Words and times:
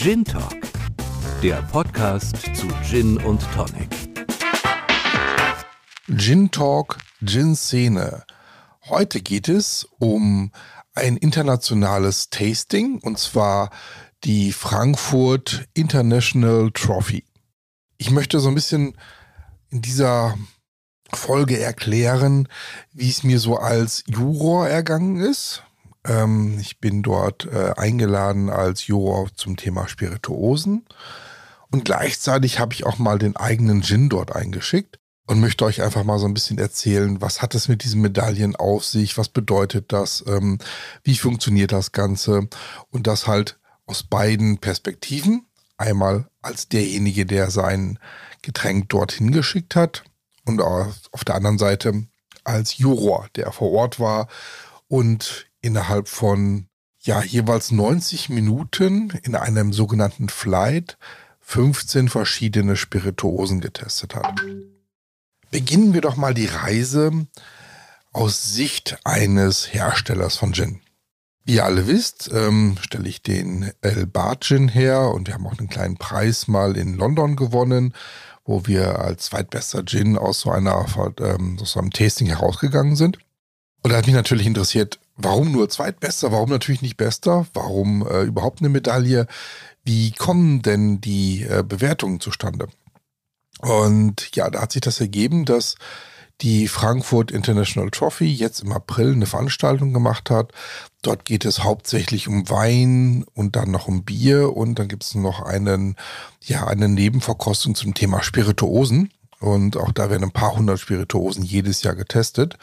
Gin 0.00 0.24
Talk, 0.24 0.54
der 1.42 1.60
Podcast 1.72 2.36
zu 2.54 2.68
Gin 2.88 3.16
und 3.16 3.42
Tonic. 3.52 3.88
Gin 6.16 6.52
Talk, 6.52 6.98
Gin 7.24 7.56
Szene. 7.56 8.22
Heute 8.88 9.20
geht 9.20 9.48
es 9.48 9.88
um 9.98 10.52
ein 10.94 11.16
internationales 11.16 12.30
Tasting 12.30 13.00
und 13.02 13.18
zwar 13.18 13.70
die 14.22 14.52
Frankfurt 14.52 15.66
International 15.74 16.70
Trophy. 16.70 17.24
Ich 17.96 18.12
möchte 18.12 18.38
so 18.38 18.50
ein 18.50 18.54
bisschen 18.54 18.96
in 19.70 19.82
dieser 19.82 20.38
Folge 21.12 21.58
erklären, 21.58 22.46
wie 22.92 23.10
es 23.10 23.24
mir 23.24 23.40
so 23.40 23.56
als 23.56 24.04
Juror 24.06 24.68
ergangen 24.68 25.16
ist. 25.16 25.64
Ähm, 26.08 26.58
ich 26.60 26.80
bin 26.80 27.02
dort 27.02 27.46
äh, 27.46 27.74
eingeladen 27.76 28.50
als 28.50 28.86
Juror 28.86 29.28
zum 29.34 29.56
Thema 29.56 29.86
Spirituosen. 29.88 30.86
Und 31.70 31.84
gleichzeitig 31.84 32.58
habe 32.58 32.74
ich 32.74 32.86
auch 32.86 32.98
mal 32.98 33.18
den 33.18 33.36
eigenen 33.36 33.82
Gin 33.82 34.08
dort 34.08 34.34
eingeschickt 34.34 34.98
und 35.26 35.40
möchte 35.40 35.66
euch 35.66 35.82
einfach 35.82 36.04
mal 36.04 36.18
so 36.18 36.26
ein 36.26 36.32
bisschen 36.32 36.58
erzählen, 36.58 37.20
was 37.20 37.42
hat 37.42 37.54
es 37.54 37.68
mit 37.68 37.84
diesen 37.84 38.00
Medaillen 38.00 38.56
auf 38.56 38.84
sich, 38.84 39.18
was 39.18 39.28
bedeutet 39.28 39.92
das, 39.92 40.24
ähm, 40.26 40.58
wie 41.04 41.16
funktioniert 41.16 41.72
das 41.72 41.92
Ganze 41.92 42.48
und 42.90 43.06
das 43.06 43.26
halt 43.26 43.58
aus 43.84 44.02
beiden 44.02 44.58
Perspektiven. 44.58 45.44
Einmal 45.76 46.28
als 46.40 46.68
derjenige, 46.68 47.26
der 47.26 47.50
sein 47.50 47.98
Getränk 48.42 48.88
dorthin 48.88 49.30
geschickt 49.30 49.76
hat 49.76 50.02
und 50.46 50.60
auf 50.62 51.24
der 51.26 51.34
anderen 51.34 51.58
Seite 51.58 52.06
als 52.44 52.78
Juror, 52.78 53.28
der 53.36 53.52
vor 53.52 53.70
Ort 53.72 54.00
war 54.00 54.28
und 54.88 55.47
innerhalb 55.60 56.08
von 56.08 56.68
ja 57.00 57.22
jeweils 57.22 57.70
90 57.70 58.28
Minuten 58.28 59.10
in 59.22 59.34
einem 59.34 59.72
sogenannten 59.72 60.28
Flight 60.28 60.98
15 61.40 62.08
verschiedene 62.08 62.76
Spirituosen 62.76 63.60
getestet 63.60 64.14
hat. 64.14 64.42
Beginnen 65.50 65.94
wir 65.94 66.02
doch 66.02 66.16
mal 66.16 66.34
die 66.34 66.46
Reise 66.46 67.26
aus 68.12 68.52
Sicht 68.52 68.98
eines 69.04 69.72
Herstellers 69.72 70.36
von 70.36 70.52
Gin. 70.52 70.80
Wie 71.44 71.54
ihr 71.54 71.64
alle 71.64 71.86
wisst, 71.86 72.30
ähm, 72.34 72.76
stelle 72.82 73.08
ich 73.08 73.22
den 73.22 73.72
El 73.80 74.06
Bart 74.06 74.44
Gin 74.44 74.68
her 74.68 75.12
und 75.14 75.26
wir 75.26 75.34
haben 75.34 75.46
auch 75.46 75.58
einen 75.58 75.70
kleinen 75.70 75.96
Preis 75.96 76.46
mal 76.46 76.76
in 76.76 76.94
London 76.94 77.36
gewonnen, 77.36 77.94
wo 78.44 78.66
wir 78.66 78.98
als 78.98 79.26
zweitbester 79.26 79.82
Gin 79.86 80.18
aus 80.18 80.40
so 80.40 80.50
einer 80.50 80.84
ähm, 81.20 81.56
aus 81.58 81.72
so 81.72 81.80
einem 81.80 81.90
Tasting 81.90 82.26
herausgegangen 82.26 82.96
sind. 82.96 83.18
Und 83.82 83.92
da 83.92 83.96
hat 83.96 84.06
mich 84.06 84.14
natürlich 84.14 84.46
interessiert, 84.46 84.98
warum 85.18 85.52
nur 85.52 85.68
zweitbester, 85.68 86.32
warum 86.32 86.48
natürlich 86.48 86.82
nicht 86.82 86.96
bester, 86.96 87.46
warum 87.52 88.06
äh, 88.06 88.22
überhaupt 88.22 88.60
eine 88.60 88.68
Medaille, 88.70 89.26
wie 89.84 90.12
kommen 90.12 90.62
denn 90.62 91.00
die 91.00 91.42
äh, 91.42 91.62
Bewertungen 91.66 92.20
zustande? 92.20 92.68
Und 93.60 94.34
ja, 94.36 94.48
da 94.48 94.62
hat 94.62 94.72
sich 94.72 94.80
das 94.80 95.00
ergeben, 95.00 95.44
dass 95.44 95.74
die 96.40 96.68
Frankfurt 96.68 97.32
International 97.32 97.90
Trophy 97.90 98.32
jetzt 98.32 98.60
im 98.60 98.72
April 98.72 99.12
eine 99.12 99.26
Veranstaltung 99.26 99.92
gemacht 99.92 100.30
hat. 100.30 100.52
Dort 101.02 101.24
geht 101.24 101.44
es 101.44 101.64
hauptsächlich 101.64 102.28
um 102.28 102.48
Wein 102.48 103.24
und 103.34 103.56
dann 103.56 103.72
noch 103.72 103.88
um 103.88 104.04
Bier 104.04 104.56
und 104.56 104.78
dann 104.78 104.86
gibt 104.86 105.02
es 105.02 105.16
noch 105.16 105.42
einen, 105.42 105.96
ja, 106.44 106.66
eine 106.66 106.88
Nebenverkostung 106.88 107.74
zum 107.74 107.94
Thema 107.94 108.22
Spirituosen. 108.22 109.10
Und 109.40 109.76
auch 109.76 109.92
da 109.92 110.10
werden 110.10 110.24
ein 110.24 110.32
paar 110.32 110.54
hundert 110.54 110.80
Spirituosen 110.80 111.42
jedes 111.42 111.82
Jahr 111.82 111.94
getestet. 111.94 112.56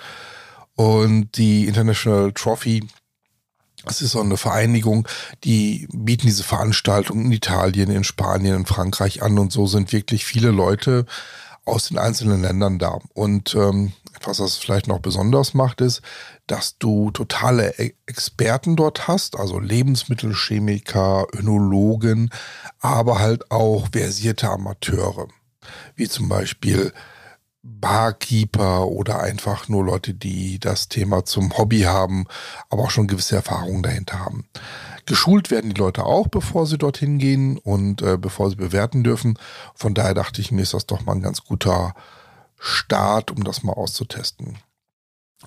Und 0.76 1.38
die 1.38 1.68
International 1.68 2.32
Trophy 2.34 2.88
das 3.86 4.02
ist 4.02 4.12
so 4.12 4.22
eine 4.22 4.38
Vereinigung, 4.38 5.08
die 5.44 5.88
bieten 5.94 6.26
diese 6.26 6.44
Veranstaltungen 6.44 7.28
in 7.28 7.32
Italien, 7.32 7.92
in 7.92 8.04
Spanien, 8.04 8.56
in 8.56 8.66
Frankreich 8.66 9.22
an 9.22 9.38
und 9.38 9.52
so 9.52 9.68
sind 9.68 9.94
wirklich 9.94 10.26
viele 10.26 10.50
Leute 10.50 11.06
aus 11.66 11.90
den 11.90 11.98
einzelnen 11.98 12.42
Ländern 12.42 12.80
da. 12.80 13.00
Und 13.14 13.56
ähm, 13.56 13.94
etwas, 14.16 14.40
was 14.40 14.54
es 14.54 14.58
vielleicht 14.58 14.88
noch 14.88 15.00
besonders 15.00 15.54
macht, 15.54 15.82
ist, 15.82 16.02
dass 16.48 16.78
du 16.78 17.12
totale 17.12 17.74
e-, 17.78 17.94
Experten 18.06 18.76
dort 18.76 19.08
hast, 19.08 19.38
also 19.38 19.60
Lebensmittelchemiker, 19.60 21.28
Önologen, 21.34 22.30
aber 22.80 23.20
halt 23.20 23.52
auch 23.52 23.88
versierte 23.92 24.50
Amateure, 24.50 25.28
wie 25.96 26.08
zum 26.08 26.30
Beispiel 26.30 26.94
Barkeeper 27.68 28.88
oder 28.88 29.22
einfach 29.22 29.68
nur 29.68 29.84
Leute, 29.84 30.14
die 30.14 30.60
das 30.60 30.88
Thema 30.88 31.26
zum 31.26 31.58
Hobby 31.58 31.82
haben, 31.82 32.26
aber 32.70 32.84
auch 32.84 32.92
schon 32.92 33.08
gewisse 33.08 33.36
Erfahrungen 33.36 33.82
dahinter 33.82 34.20
haben. 34.20 34.46
Geschult 35.08 35.50
werden 35.50 35.74
die 35.74 35.80
Leute 35.80 36.06
auch, 36.06 36.28
bevor 36.28 36.68
sie 36.68 36.78
dorthin 36.78 37.18
gehen 37.18 37.58
und 37.58 38.04
äh, 38.04 38.18
bevor 38.18 38.50
sie 38.52 38.56
bewerten 38.56 39.04
dürfen. 39.04 39.40
Von 39.74 39.96
daher 39.96 40.14
dachte 40.14 40.42
ich 40.42 40.52
mir, 40.52 40.62
ist 40.62 40.76
das 40.76 40.86
doch 40.86 41.06
mal 41.06 41.14
ein 41.14 41.22
ganz 41.22 41.44
guter 41.44 41.96
Start, 42.60 43.32
um 43.32 43.44
das 43.44 43.64
mal 43.64 43.74
auszutesten. 43.74 44.58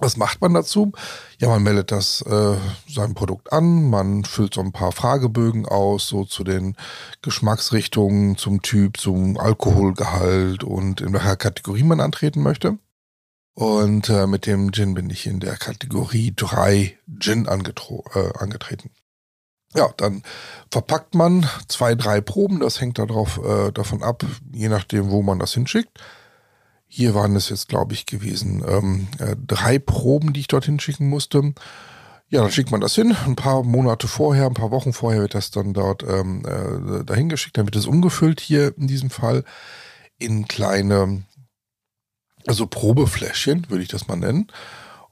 Was 0.01 0.17
macht 0.17 0.41
man 0.41 0.55
dazu? 0.55 0.93
Ja, 1.39 1.49
man 1.49 1.63
meldet 1.63 1.93
das 1.93 2.23
äh, 2.23 2.57
sein 2.89 3.15
Produkt 3.15 3.53
an, 3.53 3.91
man 3.91 4.25
füllt 4.25 4.55
so 4.55 4.61
ein 4.61 4.73
paar 4.73 4.93
Fragebögen 4.93 5.67
aus, 5.67 6.09
so 6.09 6.25
zu 6.25 6.45
den 6.45 6.77
Geschmacksrichtungen, 7.23 8.37
zum 8.37 8.63
Typ, 8.63 8.99
zum 8.99 9.39
Alkoholgehalt 9.39 10.65
und 10.65 11.01
in 11.01 11.13
welcher 11.13 11.37
Kategorie 11.37 11.83
man 11.83 12.01
antreten 12.01 12.43
möchte. 12.43 12.79
Und 13.55 14.09
äh, 14.09 14.29
mit 14.29 14.47
dem 14.47 14.73
Gin 14.73 14.95
bin 14.95 15.11
ich 15.11 15.27
in 15.27 15.41
der 15.41 15.57
Kategorie 15.57 16.33
3 16.37 16.97
Gin 17.19 17.47
äh, 17.47 17.51
angetreten. 17.51 18.91
Ja, 19.75 19.91
dann 19.97 20.23
verpackt 20.71 21.15
man 21.15 21.45
zwei, 21.67 21.95
drei 21.95 22.21
Proben, 22.21 22.61
das 22.61 22.81
hängt 22.81 22.99
darauf, 22.99 23.39
äh, 23.45 23.73
davon 23.73 24.03
ab, 24.03 24.25
je 24.53 24.69
nachdem, 24.69 25.11
wo 25.11 25.23
man 25.23 25.39
das 25.39 25.55
hinschickt. 25.55 25.99
Hier 26.89 27.15
waren 27.15 27.37
es 27.37 27.51
jetzt, 27.51 27.69
glaube 27.69 27.93
ich, 27.93 28.07
gewesen 28.07 28.65
ähm, 28.67 29.09
äh, 29.19 29.37
drei 29.47 29.79
Proben, 29.79 30.33
die 30.33 30.41
ich 30.41 30.49
dorthin 30.49 30.81
schicken 30.81 31.09
musste. 31.09 31.53
Ja, 32.31 32.41
dann 32.41 32.51
schickt 32.51 32.71
man 32.71 32.81
das 32.81 32.95
hin. 32.95 33.15
Ein 33.27 33.37
paar 33.37 33.63
Monate 33.63 34.09
vorher, 34.09 34.47
ein 34.47 34.55
paar 34.55 34.71
Wochen 34.71 34.95
vorher 34.95 35.21
wird 35.21 35.35
das 35.35 35.51
dann 35.51 35.75
dort 35.75 36.03
ähm, 36.03 36.45
äh, 36.47 37.05
dahin 37.05 37.29
geschickt. 37.29 37.59
Dann 37.59 37.67
wird 37.67 37.77
es 37.77 37.87
umgefüllt 37.87 38.41
hier 38.41 38.77
in 38.79 38.87
diesem 38.87 39.11
Fall 39.11 39.45
in 40.19 40.49
kleine, 40.49 41.25
also 42.47 42.67
Probefläschchen, 42.67 43.67
würde 43.69 43.83
ich 43.83 43.89
das 43.89 44.09
mal 44.09 44.17
nennen. 44.17 44.49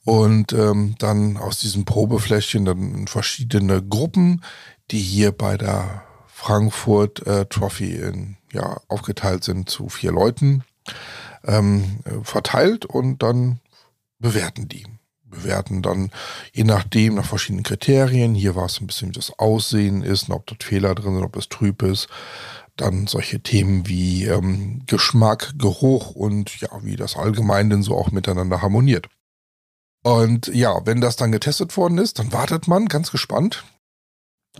Und 0.05 0.55
ähm, 0.55 0.95
dann 0.99 1.37
aus 1.37 1.59
diesen 1.61 1.85
Probefläschchen 1.85 2.65
dann 2.65 3.07
verschiedene 3.07 3.83
Gruppen, 3.83 4.43
die 4.91 5.01
hier 5.01 5.33
bei 5.33 5.59
der 5.59 6.05
Frankfurt 6.27 7.27
äh, 7.27 7.45
Trophy 7.47 7.97
in, 7.97 8.37
ja, 8.53 8.81
aufgeteilt 8.89 9.45
sind 9.45 9.69
zu 9.69 9.89
vier 9.89 10.13
Leuten 10.13 10.65
ähm, 11.47 12.01
verteilt 12.23 12.85
und 12.85 13.23
dann 13.23 13.61
bewerten 14.19 14.69
die. 14.69 14.87
Bewerten 15.25 15.83
dann 15.83 16.11
je 16.53 16.65
nachdem 16.65 17.17
nach 17.17 17.27
verschiedenen 17.27 17.65
Kriterien. 17.65 18.35
Hier 18.35 18.55
war 18.55 18.67
es 18.67 18.81
ein 18.81 18.87
bisschen, 18.87 19.09
wie 19.09 19.13
das 19.13 19.39
Aussehen 19.39 20.03
ist, 20.03 20.31
ob 20.31 20.47
dort 20.47 20.63
Fehler 20.63 20.95
drin 20.95 21.15
sind, 21.15 21.25
ob 21.25 21.37
es 21.37 21.49
trüb 21.49 21.83
ist. 21.83 22.09
Dann 22.77 23.07
solche 23.07 23.41
Themen 23.41 23.89
wie 23.89 24.25
ähm, 24.25 24.83
Geschmack, 24.87 25.55
Geruch 25.59 26.11
und 26.13 26.61
ja, 26.61 26.69
wie 26.83 26.97
das 26.97 27.17
allgemein 27.17 27.71
denn 27.71 27.83
so 27.83 27.97
auch 27.97 28.11
miteinander 28.11 28.63
harmoniert. 28.63 29.09
Und 30.03 30.47
ja, 30.55 30.87
wenn 30.87 31.01
das 31.01 31.17
dann 31.17 31.33
getestet 31.33 31.77
worden 31.77 31.99
ist, 31.99 32.19
dann 32.21 32.33
wartet 32.33 32.69
man 32.69 32.87
ganz 32.87 33.11
gespannt, 33.11 33.65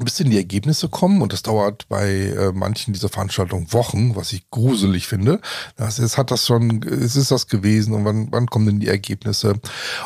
bis 0.01 0.21
in 0.21 0.31
die 0.31 0.37
Ergebnisse 0.37 0.89
kommen 0.89 1.23
und 1.23 1.33
das 1.33 1.43
dauert 1.43 1.89
bei 1.89 2.09
äh, 2.09 2.53
manchen 2.53 2.93
dieser 2.93 3.09
Veranstaltungen 3.09 3.73
Wochen, 3.73 4.15
was 4.17 4.33
ich 4.33 4.51
gruselig 4.51 5.07
finde. 5.07 5.41
Das 5.77 5.99
ist, 5.99 6.19
hat 6.19 6.31
das 6.31 6.47
schon, 6.47 6.83
es 6.83 7.17
ist 7.17 7.31
das 7.31 7.47
gewesen 7.47 7.95
und 7.95 8.05
wann, 8.05 8.29
wann 8.31 8.47
kommen 8.47 8.67
denn 8.67 8.81
die 8.81 8.89
Ergebnisse? 8.89 9.55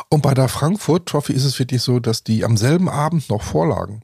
Und 0.09 0.21
bei 0.21 0.33
der 0.33 0.47
Frankfurt 0.47 1.07
Trophy 1.07 1.33
ist 1.33 1.45
es 1.45 1.59
wirklich 1.59 1.81
so, 1.81 1.99
dass 1.99 2.23
die 2.23 2.45
am 2.45 2.57
selben 2.57 2.89
Abend 2.89 3.29
noch 3.29 3.43
vorlagen. 3.43 4.01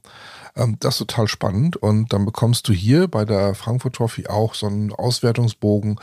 Ähm, 0.56 0.76
das 0.80 0.94
ist 0.94 0.98
total 0.98 1.28
spannend 1.28 1.76
und 1.76 2.12
dann 2.12 2.24
bekommst 2.24 2.68
du 2.68 2.72
hier 2.72 3.08
bei 3.08 3.24
der 3.24 3.54
Frankfurt 3.54 3.94
Trophy 3.94 4.26
auch 4.26 4.54
so 4.54 4.66
einen 4.66 4.92
Auswertungsbogen, 4.92 5.98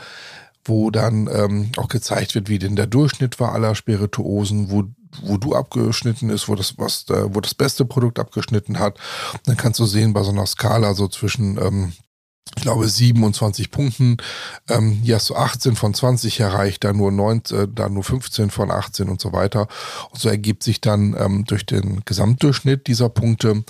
wo 0.64 0.90
dann 0.90 1.28
ähm, 1.32 1.70
auch 1.76 1.88
gezeigt 1.88 2.34
wird, 2.34 2.48
wie 2.48 2.58
denn 2.58 2.76
der 2.76 2.86
Durchschnitt 2.86 3.38
war 3.38 3.52
aller 3.52 3.74
Spirituosen, 3.74 4.70
wo 4.70 4.84
wo 5.22 5.36
du 5.36 5.54
abgeschnitten 5.54 6.30
ist, 6.30 6.48
wo 6.48 6.54
das, 6.54 6.78
was, 6.78 7.06
äh, 7.10 7.34
wo 7.34 7.40
das 7.40 7.54
beste 7.54 7.84
Produkt 7.84 8.18
abgeschnitten 8.18 8.78
hat. 8.78 8.98
Dann 9.44 9.56
kannst 9.56 9.80
du 9.80 9.86
sehen, 9.86 10.12
bei 10.12 10.22
so 10.22 10.30
einer 10.30 10.46
Skala 10.46 10.94
so 10.94 11.08
zwischen, 11.08 11.58
ähm, 11.58 11.92
ich 12.54 12.62
glaube, 12.62 12.88
27 12.88 13.70
Punkten. 13.70 14.16
Ähm, 14.68 15.00
hier 15.02 15.16
hast 15.16 15.28
du 15.30 15.36
18 15.36 15.76
von 15.76 15.94
20 15.94 16.40
erreicht, 16.40 16.84
da 16.84 16.92
nur 16.92 17.10
9, 17.10 17.42
äh, 17.50 17.68
da 17.72 17.88
nur 17.88 18.04
15 18.04 18.50
von 18.50 18.70
18 18.70 19.08
und 19.08 19.20
so 19.20 19.32
weiter. 19.32 19.68
Und 20.10 20.20
so 20.20 20.28
ergibt 20.28 20.62
sich 20.62 20.80
dann 20.80 21.16
ähm, 21.18 21.44
durch 21.44 21.66
den 21.66 22.02
Gesamtdurchschnitt 22.04 22.86
dieser 22.86 23.08
Punkte 23.08 23.64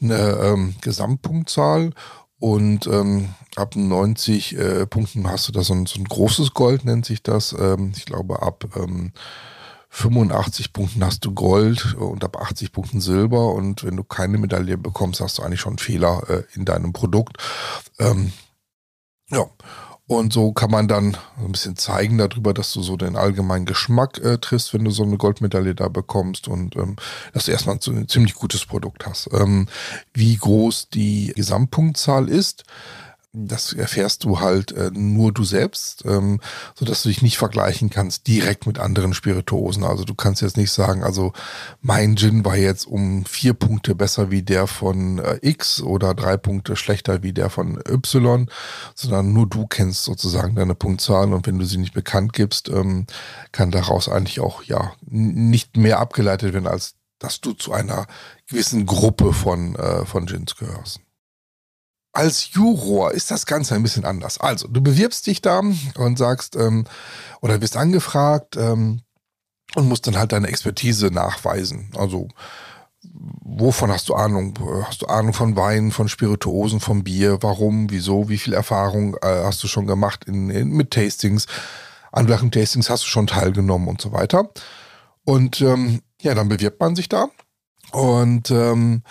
eine 0.00 0.16
ähm, 0.18 0.74
Gesamtpunktzahl. 0.80 1.92
Und 2.38 2.88
ähm, 2.88 3.28
ab 3.54 3.76
90 3.76 4.56
äh, 4.56 4.86
Punkten 4.86 5.30
hast 5.30 5.46
du 5.46 5.52
da 5.52 5.62
so 5.62 5.74
ein, 5.74 5.86
so 5.86 6.00
ein 6.00 6.04
großes 6.04 6.54
Gold, 6.54 6.84
nennt 6.84 7.06
sich 7.06 7.22
das. 7.22 7.52
Ähm, 7.52 7.92
ich 7.96 8.04
glaube, 8.04 8.42
ab 8.42 8.64
ähm, 8.74 9.12
85 9.94 10.72
Punkten 10.72 11.04
hast 11.04 11.22
du 11.26 11.32
Gold 11.32 11.94
und 11.96 12.24
ab 12.24 12.38
80 12.38 12.72
Punkten 12.72 13.00
Silber. 13.02 13.52
Und 13.52 13.84
wenn 13.84 13.96
du 13.96 14.02
keine 14.02 14.38
Medaille 14.38 14.78
bekommst, 14.78 15.20
hast 15.20 15.36
du 15.36 15.42
eigentlich 15.42 15.60
schon 15.60 15.72
einen 15.72 15.78
Fehler 15.78 16.22
äh, 16.28 16.42
in 16.54 16.64
deinem 16.64 16.94
Produkt. 16.94 17.36
Ähm, 17.98 18.32
ja. 19.28 19.44
Und 20.06 20.32
so 20.32 20.52
kann 20.52 20.70
man 20.70 20.88
dann 20.88 21.16
ein 21.38 21.52
bisschen 21.52 21.76
zeigen 21.76 22.18
darüber, 22.18 22.52
dass 22.52 22.72
du 22.72 22.82
so 22.82 22.96
den 22.96 23.16
allgemeinen 23.16 23.66
Geschmack 23.66 24.18
äh, 24.18 24.38
triffst, 24.38 24.74
wenn 24.74 24.84
du 24.84 24.90
so 24.90 25.04
eine 25.04 25.16
Goldmedaille 25.16 25.74
da 25.74 25.88
bekommst 25.88 26.48
und 26.48 26.74
ähm, 26.76 26.96
dass 27.32 27.44
du 27.44 27.52
erstmal 27.52 27.78
so 27.80 27.92
ein 27.92 28.08
ziemlich 28.08 28.34
gutes 28.34 28.64
Produkt 28.64 29.06
hast. 29.06 29.28
Ähm, 29.32 29.68
wie 30.12 30.36
groß 30.36 30.88
die 30.88 31.32
Gesamtpunktzahl 31.36 32.28
ist, 32.28 32.64
das 33.34 33.72
erfährst 33.72 34.24
du 34.24 34.40
halt 34.40 34.72
äh, 34.72 34.90
nur 34.92 35.32
du 35.32 35.42
selbst, 35.42 36.04
ähm, 36.04 36.40
so 36.74 36.84
dass 36.84 37.02
du 37.02 37.08
dich 37.08 37.22
nicht 37.22 37.38
vergleichen 37.38 37.88
kannst 37.88 38.26
direkt 38.26 38.66
mit 38.66 38.78
anderen 38.78 39.14
Spirituosen. 39.14 39.84
Also 39.84 40.04
du 40.04 40.14
kannst 40.14 40.42
jetzt 40.42 40.58
nicht 40.58 40.70
sagen, 40.70 41.02
also 41.02 41.32
mein 41.80 42.16
Gin 42.16 42.44
war 42.44 42.56
jetzt 42.56 42.86
um 42.86 43.24
vier 43.24 43.54
Punkte 43.54 43.94
besser 43.94 44.30
wie 44.30 44.42
der 44.42 44.66
von 44.66 45.18
äh, 45.18 45.38
X 45.40 45.80
oder 45.80 46.14
drei 46.14 46.36
Punkte 46.36 46.76
schlechter 46.76 47.22
wie 47.22 47.32
der 47.32 47.48
von 47.48 47.80
Y, 47.88 48.50
sondern 48.94 49.32
nur 49.32 49.48
du 49.48 49.66
kennst 49.66 50.04
sozusagen 50.04 50.54
deine 50.54 50.74
Punktzahl 50.74 51.32
und 51.32 51.46
wenn 51.46 51.58
du 51.58 51.64
sie 51.64 51.78
nicht 51.78 51.94
bekannt 51.94 52.34
gibst, 52.34 52.68
ähm, 52.68 53.06
kann 53.50 53.70
daraus 53.70 54.10
eigentlich 54.10 54.40
auch 54.40 54.62
ja 54.62 54.92
nicht 55.06 55.78
mehr 55.78 56.00
abgeleitet 56.00 56.52
werden 56.52 56.66
als 56.66 56.96
dass 57.18 57.40
du 57.40 57.52
zu 57.52 57.72
einer 57.72 58.06
gewissen 58.48 58.84
Gruppe 58.84 59.32
von, 59.32 59.76
äh, 59.76 60.04
von 60.04 60.26
Gins 60.26 60.56
gehörst. 60.56 61.00
Als 62.12 62.52
Juror 62.52 63.12
ist 63.12 63.30
das 63.30 63.46
Ganze 63.46 63.74
ein 63.74 63.82
bisschen 63.82 64.04
anders. 64.04 64.38
Also, 64.38 64.68
du 64.68 64.82
bewirbst 64.82 65.26
dich 65.26 65.40
da 65.40 65.62
und 65.96 66.18
sagst, 66.18 66.56
ähm, 66.56 66.84
oder 67.40 67.60
wirst 67.62 67.76
angefragt 67.76 68.56
ähm, 68.56 69.00
und 69.74 69.88
musst 69.88 70.06
dann 70.06 70.18
halt 70.18 70.32
deine 70.32 70.48
Expertise 70.48 71.06
nachweisen. 71.06 71.90
Also, 71.96 72.28
wovon 73.02 73.90
hast 73.90 74.10
du 74.10 74.14
Ahnung? 74.14 74.54
Hast 74.84 75.00
du 75.00 75.06
Ahnung 75.06 75.32
von 75.32 75.56
Wein, 75.56 75.90
von 75.90 76.08
Spirituosen, 76.08 76.80
von 76.80 77.02
Bier? 77.02 77.38
Warum, 77.42 77.90
wieso, 77.90 78.28
wie 78.28 78.38
viel 78.38 78.52
Erfahrung 78.52 79.16
äh, 79.22 79.44
hast 79.44 79.62
du 79.62 79.68
schon 79.68 79.86
gemacht 79.86 80.24
in, 80.26 80.50
in, 80.50 80.68
mit 80.68 80.90
Tastings? 80.90 81.46
An 82.12 82.28
welchen 82.28 82.50
Tastings 82.50 82.90
hast 82.90 83.04
du 83.04 83.08
schon 83.08 83.26
teilgenommen 83.26 83.88
und 83.88 84.02
so 84.02 84.12
weiter? 84.12 84.50
Und 85.24 85.62
ähm, 85.62 86.02
ja, 86.20 86.34
dann 86.34 86.50
bewirbt 86.50 86.78
man 86.78 86.94
sich 86.94 87.08
da 87.08 87.28
und 87.92 88.50
ähm, 88.50 89.02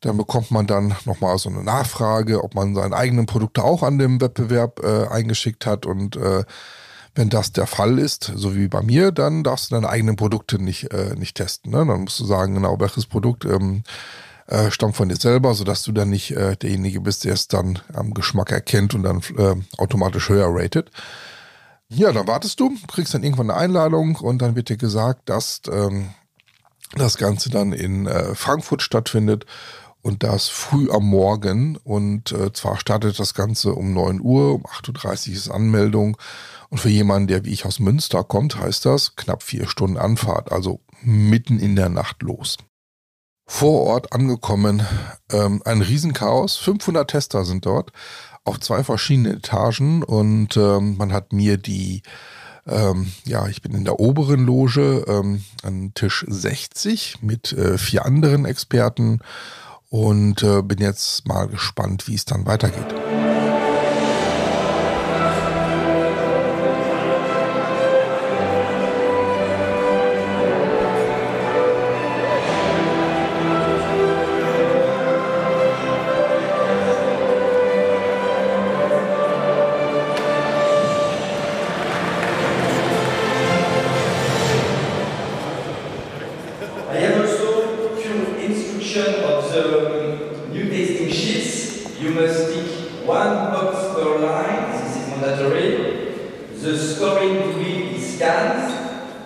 dann 0.00 0.16
bekommt 0.16 0.50
man 0.50 0.66
dann 0.66 0.94
nochmal 1.04 1.38
so 1.38 1.48
eine 1.48 1.62
Nachfrage, 1.62 2.42
ob 2.42 2.54
man 2.54 2.74
seine 2.74 2.96
eigenen 2.96 3.26
Produkte 3.26 3.62
auch 3.62 3.82
an 3.82 3.98
dem 3.98 4.20
Wettbewerb 4.20 4.80
äh, 4.82 5.06
eingeschickt 5.06 5.66
hat. 5.66 5.86
Und 5.86 6.16
äh, 6.16 6.44
wenn 7.14 7.30
das 7.30 7.52
der 7.52 7.66
Fall 7.66 7.98
ist, 7.98 8.32
so 8.34 8.56
wie 8.56 8.66
bei 8.66 8.82
mir, 8.82 9.12
dann 9.12 9.44
darfst 9.44 9.70
du 9.70 9.76
deine 9.76 9.88
eigenen 9.88 10.16
Produkte 10.16 10.60
nicht, 10.60 10.92
äh, 10.92 11.14
nicht 11.16 11.36
testen. 11.36 11.70
Ne? 11.70 11.86
Dann 11.86 12.02
musst 12.02 12.18
du 12.18 12.24
sagen, 12.24 12.54
genau, 12.54 12.78
welches 12.80 13.06
Produkt 13.06 13.44
ähm, 13.44 13.84
äh, 14.48 14.70
stammt 14.72 14.96
von 14.96 15.08
dir 15.08 15.16
selber, 15.16 15.54
sodass 15.54 15.84
du 15.84 15.92
dann 15.92 16.10
nicht 16.10 16.32
äh, 16.32 16.56
derjenige 16.56 17.00
bist, 17.00 17.24
der 17.24 17.34
es 17.34 17.46
dann 17.46 17.78
am 17.92 18.14
Geschmack 18.14 18.50
erkennt 18.50 18.94
und 18.94 19.04
dann 19.04 19.22
äh, 19.38 19.54
automatisch 19.78 20.28
höher 20.28 20.48
ratet. 20.50 20.90
Ja, 21.88 22.10
dann 22.10 22.26
wartest 22.26 22.58
du, 22.58 22.72
kriegst 22.88 23.14
dann 23.14 23.22
irgendwann 23.22 23.50
eine 23.50 23.60
Einladung 23.60 24.16
und 24.16 24.42
dann 24.42 24.56
wird 24.56 24.68
dir 24.68 24.76
gesagt, 24.76 25.28
dass 25.28 25.62
ähm, 25.70 26.10
das 26.98 27.16
Ganze 27.16 27.50
dann 27.50 27.72
in 27.72 28.06
äh, 28.06 28.34
Frankfurt 28.34 28.82
stattfindet 28.82 29.46
und 30.02 30.22
das 30.22 30.48
früh 30.48 30.90
am 30.90 31.04
Morgen. 31.04 31.76
Und 31.82 32.32
äh, 32.32 32.52
zwar 32.52 32.78
startet 32.78 33.18
das 33.18 33.34
Ganze 33.34 33.74
um 33.74 33.94
9 33.94 34.20
Uhr, 34.20 34.54
um 34.54 34.66
8.30 34.66 35.28
Uhr 35.28 35.34
ist 35.34 35.50
Anmeldung. 35.50 36.16
Und 36.68 36.78
für 36.78 36.90
jemanden, 36.90 37.28
der 37.28 37.44
wie 37.44 37.52
ich 37.52 37.64
aus 37.64 37.80
Münster 37.80 38.22
kommt, 38.22 38.58
heißt 38.58 38.84
das 38.84 39.16
knapp 39.16 39.42
vier 39.42 39.66
Stunden 39.66 39.96
Anfahrt, 39.96 40.52
also 40.52 40.80
mitten 41.02 41.58
in 41.58 41.74
der 41.74 41.88
Nacht 41.88 42.22
los. 42.22 42.58
Vor 43.46 43.82
Ort 43.82 44.12
angekommen, 44.12 44.86
ähm, 45.30 45.62
ein 45.64 45.82
Riesenchaos. 45.82 46.56
500 46.56 47.10
Tester 47.10 47.44
sind 47.44 47.66
dort 47.66 47.92
auf 48.44 48.60
zwei 48.60 48.84
verschiedenen 48.84 49.38
Etagen 49.38 50.02
und 50.02 50.56
ähm, 50.56 50.96
man 50.96 51.12
hat 51.12 51.32
mir 51.32 51.56
die 51.56 52.02
ähm, 52.66 53.12
ja, 53.24 53.46
ich 53.48 53.62
bin 53.62 53.72
in 53.72 53.84
der 53.84 54.00
oberen 54.00 54.44
Loge 54.46 55.04
ähm, 55.06 55.44
an 55.62 55.92
Tisch 55.94 56.24
60 56.28 57.22
mit 57.22 57.52
äh, 57.52 57.78
vier 57.78 58.04
anderen 58.04 58.44
Experten 58.44 59.20
und 59.90 60.42
äh, 60.42 60.62
bin 60.62 60.78
jetzt 60.78 61.26
mal 61.28 61.46
gespannt, 61.46 62.08
wie 62.08 62.14
es 62.14 62.24
dann 62.24 62.46
weitergeht. 62.46 62.94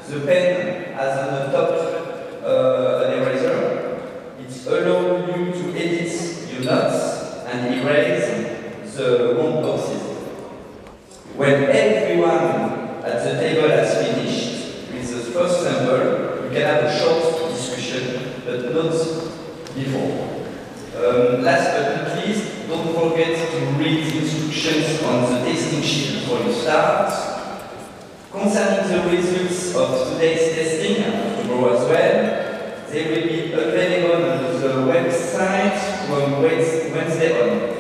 The 0.08 0.20
pen 0.20 0.94
has 0.94 1.18
a 1.18 1.52
top 1.52 1.77
today's 30.18 30.52
testing 30.52 30.96
and 31.04 31.38
tomorrow 31.42 31.76
as 31.78 31.86
well. 31.86 32.90
They 32.90 33.02
will 33.06 33.28
be 33.28 33.52
available 33.52 34.16
on 34.16 34.60
the 34.60 34.92
website 34.92 35.78
from 36.06 36.42
Wednesday 36.42 37.30
on. 37.38 37.78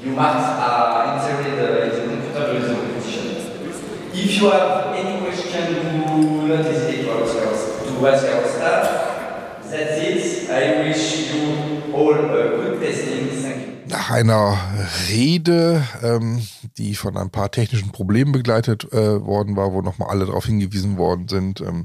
You 0.00 0.12
marks 0.12 0.46
are 0.46 1.18
entered 1.18 1.58
uh, 1.58 2.02
in 2.02 2.08
the 2.08 2.26
computer 2.30 2.54
with 2.54 2.68
the 2.68 2.74
competition. 2.76 3.26
If 4.12 4.40
you 4.40 4.50
have 4.50 4.94
any 4.94 5.18
question, 5.26 5.74
do 5.74 6.46
not 6.46 6.64
hesitate 6.64 7.02
to 7.02 7.10
ask 7.18 7.34
to 7.34 8.06
ask 8.06 8.26
our 8.26 8.46
staff. 8.46 9.62
That's 9.64 9.98
it. 9.98 10.50
I 10.50 10.86
wish 10.86 11.32
you 11.34 11.92
all 11.92 12.14
a 12.14 12.28
good 12.30 12.80
testing. 12.80 13.26
Thank 13.26 13.66
you. 13.66 13.70
Nach 13.88 14.10
einer 14.12 14.56
Rede 15.08 15.82
ähm 16.04 16.40
die 16.80 16.94
von 16.94 17.16
ein 17.16 17.30
paar 17.30 17.50
technischen 17.50 17.92
Problemen 17.92 18.32
begleitet 18.32 18.90
äh, 18.92 19.24
worden 19.24 19.56
war, 19.56 19.72
wo 19.72 19.82
nochmal 19.82 20.08
alle 20.08 20.26
darauf 20.26 20.46
hingewiesen 20.46 20.96
worden 20.96 21.28
sind, 21.28 21.60
ähm, 21.60 21.84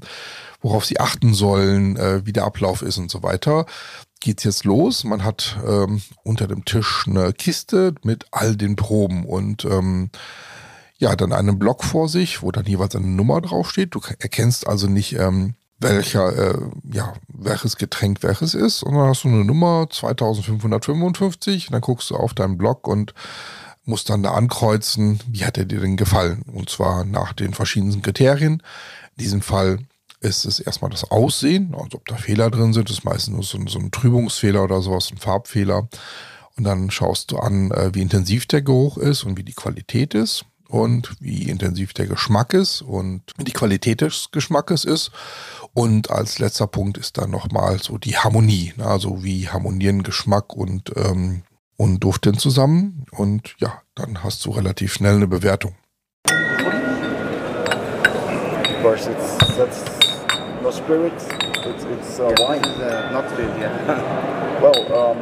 worauf 0.62 0.86
sie 0.86 1.00
achten 1.00 1.34
sollen, 1.34 1.98
äh, 1.98 2.26
wie 2.26 2.34
der 2.34 2.46
Ablauf 2.46 2.82
ist 2.82 2.98
und 2.98 3.12
so 3.12 3.22
weiter, 3.22 3.66
geht's 4.22 4.46
jetzt 4.46 4.64
los. 4.64 5.04
Man 5.04 5.24
hat 5.24 5.58
ähm, 5.68 6.02
unter 6.24 6.48
dem 6.48 6.64
Tisch 6.64 7.06
eine 7.08 7.34
Kiste 7.34 7.94
mit 8.04 8.26
all 8.32 8.56
den 8.56 8.76
Proben 8.78 9.26
und 9.26 9.66
ähm, 9.66 10.10
ja, 10.98 11.16
dann 11.18 11.34
einen 11.34 11.60
Block 11.60 11.84
vor 11.84 12.08
sich, 12.08 12.42
wo 12.42 12.52
dann 12.52 12.66
jeweils 12.66 12.96
eine 12.96 13.08
Nummer 13.08 13.42
draufsteht. 13.42 13.94
Du 13.94 14.02
erkennst 14.20 14.66
also 14.66 14.88
nicht, 14.88 15.14
ähm, 15.20 15.56
welcher, 15.78 16.38
äh, 16.38 16.58
ja, 16.90 17.14
welches 17.28 17.76
Getränk 17.76 18.24
welches 18.24 18.54
ist. 18.54 18.82
Und 18.82 18.94
dann 18.94 19.10
hast 19.10 19.26
du 19.26 19.28
eine 19.28 19.44
Nummer 19.44 19.88
2555 19.90 21.68
und 21.68 21.74
dann 21.74 21.82
guckst 21.82 22.10
du 22.10 22.16
auf 22.16 22.34
deinen 22.34 22.58
Blog 22.58 22.88
und 22.88 23.14
musst 23.86 24.10
dann 24.10 24.24
da 24.24 24.34
ankreuzen, 24.34 25.20
wie 25.28 25.46
hat 25.46 25.58
er 25.58 25.66
dir 25.66 25.80
denn 25.80 25.98
gefallen? 25.98 26.44
Und 26.52 26.70
zwar 26.70 27.06
nach 27.06 27.34
den 27.34 27.54
verschiedensten 27.54 28.02
Kriterien. 28.02 28.64
In 29.18 29.24
diesem 29.24 29.42
Fall 29.42 29.80
ist 30.22 30.46
es 30.46 30.60
erstmal 30.60 30.92
das 30.92 31.10
Aussehen, 31.12 31.74
also 31.76 31.98
ob 31.98 32.08
da 32.08 32.16
Fehler 32.16 32.50
drin 32.50 32.74
sind, 32.74 32.90
ist 32.90 33.06
meistens 33.06 33.34
nur 33.34 33.44
so, 33.44 33.60
so 33.68 33.80
ein 33.80 33.92
Trübungsfehler 33.92 34.64
oder 34.64 34.82
sowas, 34.82 35.12
ein 35.12 35.18
Farbfehler. 35.18 35.88
Und 36.58 36.64
dann 36.64 36.90
schaust 36.90 37.32
du 37.32 37.38
an, 37.38 37.72
äh, 37.72 37.94
wie 37.94 38.02
intensiv 38.02 38.46
der 38.46 38.62
Geruch 38.62 38.98
ist 38.98 39.24
und 39.24 39.38
wie 39.38 39.44
die 39.44 39.54
Qualität 39.54 40.14
ist 40.14 40.46
und 40.70 41.16
wie 41.20 41.44
intensiv 41.44 41.94
der 41.94 42.08
Geschmack 42.08 42.54
ist 42.54 42.82
und 42.82 43.22
die 43.38 43.52
Qualität 43.52 44.02
des 44.02 44.30
Geschmackes 44.32 44.86
ist. 44.86 45.12
Und 45.74 46.10
als 46.10 46.40
letzter 46.40 46.68
Punkt 46.68 46.98
ist 46.98 47.18
dann 47.18 47.30
nochmal 47.30 47.82
so 47.82 47.98
die 47.98 48.18
Harmonie. 48.18 48.74
Ne? 48.78 48.86
Also 48.86 49.24
wie 49.24 49.50
harmonieren 49.50 50.04
Geschmack 50.04 50.54
und, 50.56 50.92
ähm, 50.96 51.44
und 51.78 52.00
Duft 52.04 52.26
denn 52.26 52.38
zusammen. 52.38 53.06
Und 53.12 53.56
ja, 53.60 53.82
dann 53.96 54.24
hast 54.24 54.46
du 54.46 54.52
relativ 54.52 54.94
schnell 54.94 55.16
eine 55.16 55.28
Bewertung. 55.28 55.76
Of 56.28 56.34
course, 58.82 59.10
it's, 59.10 59.38
that's 59.58 59.84
no 60.62 60.72
spirits. 60.72 61.26
It's 61.66 61.84
it's 61.86 62.20
uh, 62.20 62.30
Yeah, 62.38 62.50
wine. 62.50 62.62
is, 62.62 62.78
uh, 62.78 63.10
not 63.12 63.26
spirit, 63.32 63.58
yeah. 63.60 64.60
Well, 64.62 64.86
um, 64.92 65.18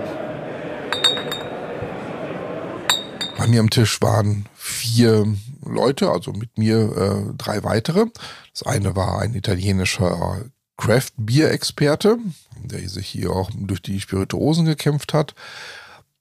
Bei 3.37 3.47
mir 3.47 3.59
am 3.59 3.69
Tisch 3.69 4.01
waren 4.01 4.45
vier 4.55 5.25
Leute, 5.65 6.09
also 6.09 6.31
mit 6.33 6.57
mir 6.57 6.77
äh, 6.95 7.33
drei 7.37 7.63
weitere. 7.63 8.05
Das 8.53 8.63
eine 8.63 8.95
war 8.95 9.19
ein 9.21 9.33
italienischer 9.33 10.45
Craft-Bier-Experte, 10.77 12.17
der 12.63 12.87
sich 12.89 13.07
hier 13.07 13.31
auch 13.31 13.49
durch 13.53 13.81
die 13.81 13.99
Spirituosen 13.99 14.65
gekämpft 14.65 15.13
hat. 15.13 15.33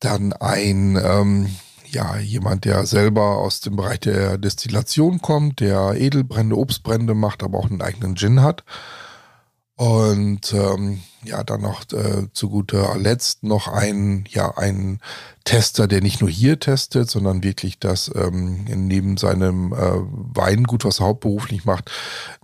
Dann 0.03 0.33
ein, 0.33 1.01
ähm, 1.01 1.49
ja, 1.87 2.19
jemand, 2.19 2.65
der 2.65 2.87
selber 2.87 3.37
aus 3.37 3.61
dem 3.61 3.77
Bereich 3.77 4.01
der 4.01 4.37
Destillation 4.37 5.23
kommt, 5.23 5.61
der 5.61 5.95
Edelbrände, 5.95 6.59
Obstbrände 6.59 7.15
macht, 7.15 7.45
aber 7.45 7.59
auch 7.59 7.71
einen 7.71 7.83
eigenen 7.83 8.17
Gin 8.17 8.43
hat. 8.43 8.65
Und 9.83 10.53
ähm, 10.53 11.01
ja, 11.25 11.43
dann 11.43 11.63
noch 11.63 11.83
äh, 11.91 12.29
zu 12.33 12.51
guter 12.51 12.97
Letzt 12.97 13.43
noch 13.43 13.67
ein, 13.67 14.27
ja, 14.29 14.57
ein 14.57 15.01
Tester, 15.43 15.89
der 15.89 16.01
nicht 16.01 16.21
nur 16.21 16.31
hier 16.31 16.61
testet, 16.61 17.11
sondern 17.11 17.43
wirklich 17.43 17.81
das 17.81 18.09
ähm, 18.15 18.63
neben 18.63 19.17
seinem 19.17 19.73
äh, 19.73 19.77
Weingut, 20.37 20.85
was 20.85 21.01
er 21.01 21.07
hauptberuflich 21.07 21.65
macht, 21.65 21.91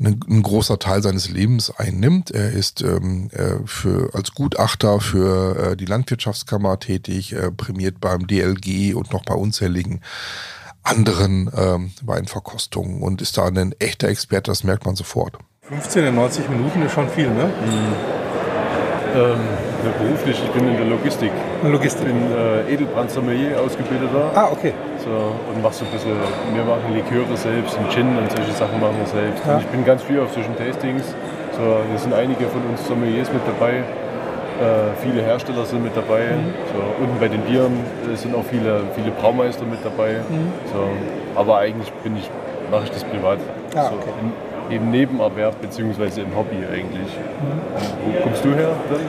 ein, 0.00 0.18
ein 0.28 0.42
großer 0.42 0.80
Teil 0.80 1.00
seines 1.00 1.28
Lebens 1.28 1.70
einnimmt. 1.70 2.32
Er 2.32 2.50
ist 2.50 2.82
ähm, 2.82 3.30
äh, 3.30 3.64
für, 3.66 4.12
als 4.16 4.32
Gutachter 4.32 4.98
für 4.98 5.58
äh, 5.58 5.76
die 5.76 5.86
Landwirtschaftskammer 5.86 6.80
tätig, 6.80 7.34
äh, 7.34 7.52
prämiert 7.52 8.00
beim 8.00 8.26
DLG 8.26 8.96
und 8.96 9.12
noch 9.12 9.24
bei 9.24 9.34
unzähligen 9.34 10.00
anderen 10.82 11.48
ähm, 11.56 11.92
Weinverkostungen 12.02 13.00
und 13.00 13.22
ist 13.22 13.38
da 13.38 13.46
ein 13.46 13.76
echter 13.78 14.08
Experte, 14.08 14.50
das 14.50 14.64
merkt 14.64 14.86
man 14.86 14.96
sofort. 14.96 15.38
15 15.68 16.02
in 16.06 16.14
90 16.14 16.48
Minuten 16.48 16.80
ist 16.80 16.92
schon 16.92 17.06
viel, 17.10 17.28
ne? 17.28 17.44
Ähm, 19.14 19.36
ja, 19.84 19.90
beruflich, 20.00 20.40
ich 20.42 20.50
bin 20.52 20.66
in 20.66 20.78
der 20.78 20.86
Logistik. 20.86 21.30
Logistik. 21.62 22.06
Ich 22.06 22.12
bin 22.12 22.22
äh, 22.32 22.72
Edelbrand-Sommelier 22.72 23.60
ausgebildeter. 23.60 24.30
Ah, 24.34 24.48
okay. 24.50 24.72
So, 25.04 25.10
und 25.10 25.62
mach 25.62 25.72
so 25.72 25.84
ein 25.84 25.90
bisschen, 25.90 26.16
wir 26.54 26.64
machen 26.64 26.94
Liköre 26.94 27.36
selbst 27.36 27.76
und 27.76 27.90
Gin 27.90 28.16
und 28.16 28.30
solche 28.32 28.52
Sachen 28.52 28.80
machen 28.80 28.96
wir 28.98 29.06
selbst. 29.06 29.44
Ja. 29.46 29.58
Ich 29.58 29.66
bin 29.66 29.84
ganz 29.84 30.02
viel 30.02 30.20
auf 30.20 30.32
solchen 30.32 30.56
Tastings. 30.56 31.04
So, 31.52 31.62
hier 31.90 31.98
sind 31.98 32.14
einige 32.14 32.46
von 32.46 32.62
uns 32.70 32.86
Sommeliers 32.88 33.30
mit 33.30 33.42
dabei. 33.46 33.72
Äh, 33.76 34.96
viele 35.02 35.20
Hersteller 35.20 35.66
sind 35.66 35.84
mit 35.84 35.94
dabei. 35.94 36.32
Mhm. 36.32 36.54
So, 36.72 37.04
unten 37.04 37.20
bei 37.20 37.28
den 37.28 37.42
Bieren 37.42 37.76
äh, 38.10 38.16
sind 38.16 38.34
auch 38.34 38.44
viele, 38.44 38.84
viele 38.94 39.10
Braumeister 39.10 39.66
mit 39.66 39.84
dabei. 39.84 40.20
Mhm. 40.30 40.50
So, 40.72 40.88
aber 41.38 41.58
eigentlich 41.58 41.92
bin 42.02 42.16
ich, 42.16 42.30
mache 42.70 42.84
ich 42.84 42.90
das 42.90 43.04
privat. 43.04 43.38
Ah, 43.74 43.90
so, 43.90 43.96
okay. 43.96 44.12
Im 44.70 44.90
Nebenerwerb 44.90 45.60
beziehungsweise 45.60 46.20
im 46.22 46.36
Hobby 46.36 46.56
eigentlich. 46.70 47.08
Mhm. 47.08 48.12
Wo 48.14 48.22
kommst 48.22 48.44
du 48.44 48.54
her 48.54 48.70
dann? 48.90 49.00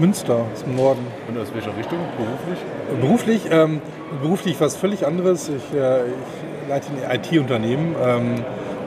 Münster 0.00 0.40
ist 0.54 0.64
im 0.64 0.76
Norden. 0.76 1.04
Und 1.28 1.38
aus 1.40 1.48
welcher 1.52 1.76
Richtung 1.76 1.98
beruflich? 2.16 2.58
Beruflich, 3.00 3.42
ähm, 3.50 3.80
beruflich 4.22 4.60
was 4.60 4.76
völlig 4.76 5.06
anderes. 5.06 5.48
Ich, 5.48 5.76
äh, 5.76 6.02
ich 6.06 6.68
leite 6.68 6.86
ein 6.92 7.16
IT-Unternehmen, 7.20 7.96
ähm, 8.00 8.34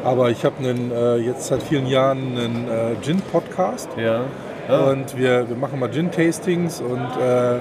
aber 0.06 0.30
ich 0.30 0.46
habe 0.46 0.56
äh, 0.64 1.18
jetzt 1.18 1.48
seit 1.48 1.64
vielen 1.64 1.88
Jahren 1.88 2.38
einen 2.38 2.68
äh, 2.70 2.96
Gin-Podcast 3.02 3.90
Ja. 3.98 4.22
Ah, 4.70 4.92
und 4.92 5.18
wir, 5.18 5.50
wir 5.50 5.56
machen 5.58 5.80
mal 5.80 5.90
Gin-Tastings 5.92 6.82
und 6.82 7.00
äh, 7.22 7.60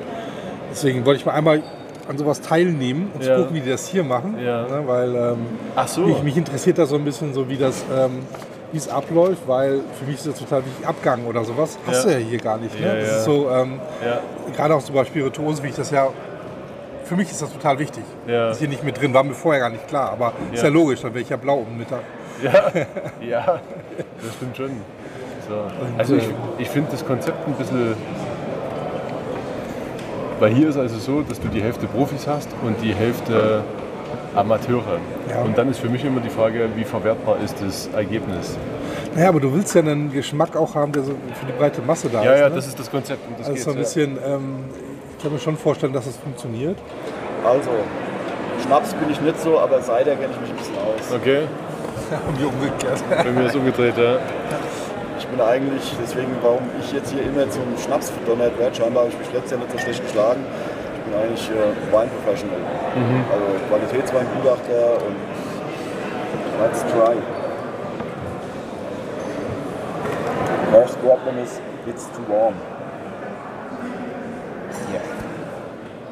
deswegen 0.70 1.04
wollte 1.04 1.20
ich 1.20 1.26
mal 1.26 1.32
einmal 1.32 1.62
an 2.08 2.18
sowas 2.18 2.40
teilnehmen 2.40 3.10
und 3.14 3.24
Ja. 3.24 3.36
gucken, 3.36 3.54
wie 3.56 3.60
die 3.60 3.70
das 3.70 3.88
hier 3.88 4.04
machen, 4.04 4.36
Ja. 4.44 4.62
ne, 4.62 4.82
weil 4.86 5.14
ähm, 5.16 5.38
so. 5.86 6.02
mich, 6.02 6.22
mich 6.22 6.36
interessiert 6.36 6.78
das 6.78 6.90
so 6.90 6.96
ein 6.96 7.04
bisschen 7.04 7.34
so, 7.34 7.48
wie 7.48 7.56
das 7.56 7.84
ähm, 7.96 8.18
wie 8.72 8.78
es 8.78 8.88
abläuft, 8.88 9.42
weil 9.46 9.80
für 9.98 10.04
mich 10.04 10.16
ist 10.16 10.26
das 10.26 10.34
total 10.38 10.64
wichtig, 10.64 10.86
Abgang 10.86 11.24
oder 11.26 11.44
sowas 11.44 11.78
hast 11.86 12.04
Ja. 12.04 12.10
du 12.12 12.18
ja 12.20 12.24
hier 12.26 12.38
gar 12.38 12.56
nicht. 12.58 12.78
Ne? 12.78 12.86
Ja, 12.86 12.94
das 12.94 13.08
ist 13.18 13.24
so, 13.24 13.50
ähm, 13.50 13.80
gerade 14.54 14.74
auch 14.74 14.80
so 14.80 14.92
bei 14.92 15.04
Spirituosen, 15.04 15.64
wie 15.64 15.68
ich 15.68 15.74
das 15.74 15.90
ja. 15.90 16.08
Für 17.04 17.16
mich 17.16 17.28
ist 17.30 17.42
das 17.42 17.52
total 17.52 17.76
wichtig. 17.80 18.04
Ja. 18.28 18.50
Ist 18.50 18.58
hier 18.60 18.68
nicht 18.68 18.84
mit 18.84 19.00
drin, 19.00 19.12
war 19.12 19.24
mir 19.24 19.34
vorher 19.34 19.60
gar 19.62 19.70
nicht 19.70 19.88
klar. 19.88 20.12
Aber 20.12 20.32
ist 20.52 20.62
Ja. 20.62 20.68
ja 20.68 20.74
logisch, 20.74 21.00
dann 21.02 21.12
wäre 21.12 21.22
ich 21.22 21.28
ja 21.28 21.36
blau 21.36 21.56
um 21.68 21.76
Mittag. 21.76 22.00
Ja, 22.42 22.52
ja, 23.20 23.60
das 24.22 24.34
stimmt 24.36 24.56
schon. 24.56 24.70
So. 25.48 25.54
Also 25.98 26.14
ich, 26.16 26.24
äh, 26.24 26.32
ich 26.58 26.68
finde 26.70 26.92
das 26.92 27.04
Konzept 27.04 27.46
ein 27.48 27.54
bisschen. 27.54 27.94
Weil 30.38 30.54
hier 30.54 30.68
ist 30.68 30.76
also 30.78 30.98
so, 30.98 31.20
dass 31.22 31.38
du 31.40 31.48
die 31.48 31.60
Hälfte 31.62 31.86
Profis 31.86 32.26
hast 32.26 32.48
und 32.64 32.76
die 32.82 32.94
Hälfte 32.94 33.62
Amateure. 34.34 34.98
Ja. 35.28 35.42
Und 35.42 35.56
dann 35.58 35.68
ist 35.70 35.80
für 35.80 35.88
mich 35.88 36.04
immer 36.04 36.20
die 36.20 36.30
Frage, 36.30 36.68
wie 36.76 36.84
verwertbar 36.84 37.36
ist 37.44 37.56
das 37.60 37.88
Ergebnis. 37.94 38.56
Naja, 39.14 39.28
aber 39.28 39.40
du 39.40 39.52
willst 39.52 39.74
ja 39.74 39.80
einen 39.80 40.12
Geschmack 40.12 40.56
auch 40.56 40.74
haben, 40.74 40.92
der 40.92 41.02
so 41.02 41.12
für 41.12 41.46
die 41.46 41.52
breite 41.58 41.82
Masse 41.82 42.08
da 42.08 42.22
Ja, 42.22 42.32
ist. 42.34 42.40
ja, 42.40 42.48
ne? 42.48 42.54
das 42.54 42.66
ist 42.68 42.78
das 42.78 42.90
Konzept. 42.90 43.26
Und 43.28 43.38
das 43.40 43.48
also 43.48 43.62
so 43.64 43.70
ein 43.70 43.76
bisschen, 43.76 44.18
ähm, 44.24 44.64
ich 45.16 45.22
kann 45.22 45.32
mir 45.32 45.38
schon 45.40 45.56
vorstellen, 45.56 45.92
dass 45.92 46.04
das 46.04 46.16
funktioniert. 46.16 46.78
also, 47.44 47.70
Schnaps 48.64 48.92
bin 48.94 49.10
ich 49.10 49.20
nicht 49.20 49.40
so, 49.40 49.58
aber 49.58 49.80
Cider 49.82 50.14
kenne 50.16 50.28
ich 50.32 50.40
mich 50.40 50.50
ein 50.50 50.56
bisschen 50.56 50.76
aus. 50.76 51.10
ja. 51.10 51.16
Okay, 51.16 51.40
Wie 52.38 52.44
umgekehrt. 52.44 53.02
bei 53.08 53.30
mir 53.30 53.46
ist 53.46 53.56
umgedreht, 53.56 53.96
ja. 53.96 54.18
Ich 55.18 55.26
bin 55.26 55.40
eigentlich, 55.40 55.94
deswegen, 56.02 56.28
warum 56.42 56.62
ich 56.80 56.92
jetzt 56.92 57.12
hier 57.12 57.22
immer 57.22 57.48
zum 57.50 57.62
Schnaps 57.84 58.10
verdonnert 58.10 58.58
werde, 58.58 58.74
scheinbar 58.74 59.04
habe 59.04 59.12
ich 59.12 59.18
mich 59.18 59.32
letztes 59.32 59.52
Jahr 59.52 59.60
nicht 59.60 59.72
so 59.72 59.78
schlecht 59.78 60.02
geschlagen. 60.04 60.40
Bin 61.10 61.18
eigentlich 61.18 61.50
äh, 61.50 61.92
Weinprofessional. 61.92 62.60
Also 63.32 63.46
Qualitätsweingutachter 63.68 65.04
und 65.04 65.16
let's 66.60 66.82
try. 66.82 67.16
Most 70.70 71.00
problem 71.00 71.38
is 71.42 71.60
it's 71.86 72.04
too 72.12 72.32
warm. 72.32 72.54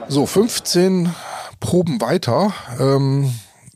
So, 0.09 0.26
15 0.26 1.14
Proben 1.61 2.00
weiter. 2.00 2.52
Ähm, 2.81 3.33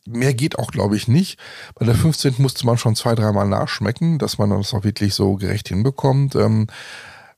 mehr 0.07 0.35
geht 0.35 0.59
auch, 0.59 0.73
glaube 0.73 0.97
ich, 0.97 1.07
nicht. 1.07 1.39
Bei 1.75 1.85
der 1.85 1.95
15. 1.95 2.37
musste 2.39 2.67
man 2.67 2.79
schon 2.79 2.97
zwei, 2.97 3.15
dreimal 3.15 3.47
nachschmecken, 3.47 4.19
dass 4.19 4.39
man 4.39 4.51
das 4.51 4.75
auch 4.75 4.83
wirklich 4.83 5.15
so 5.15 5.37
gerecht 5.37 5.69
hinbekommt. 5.69 6.35
Ähm, 6.35 6.67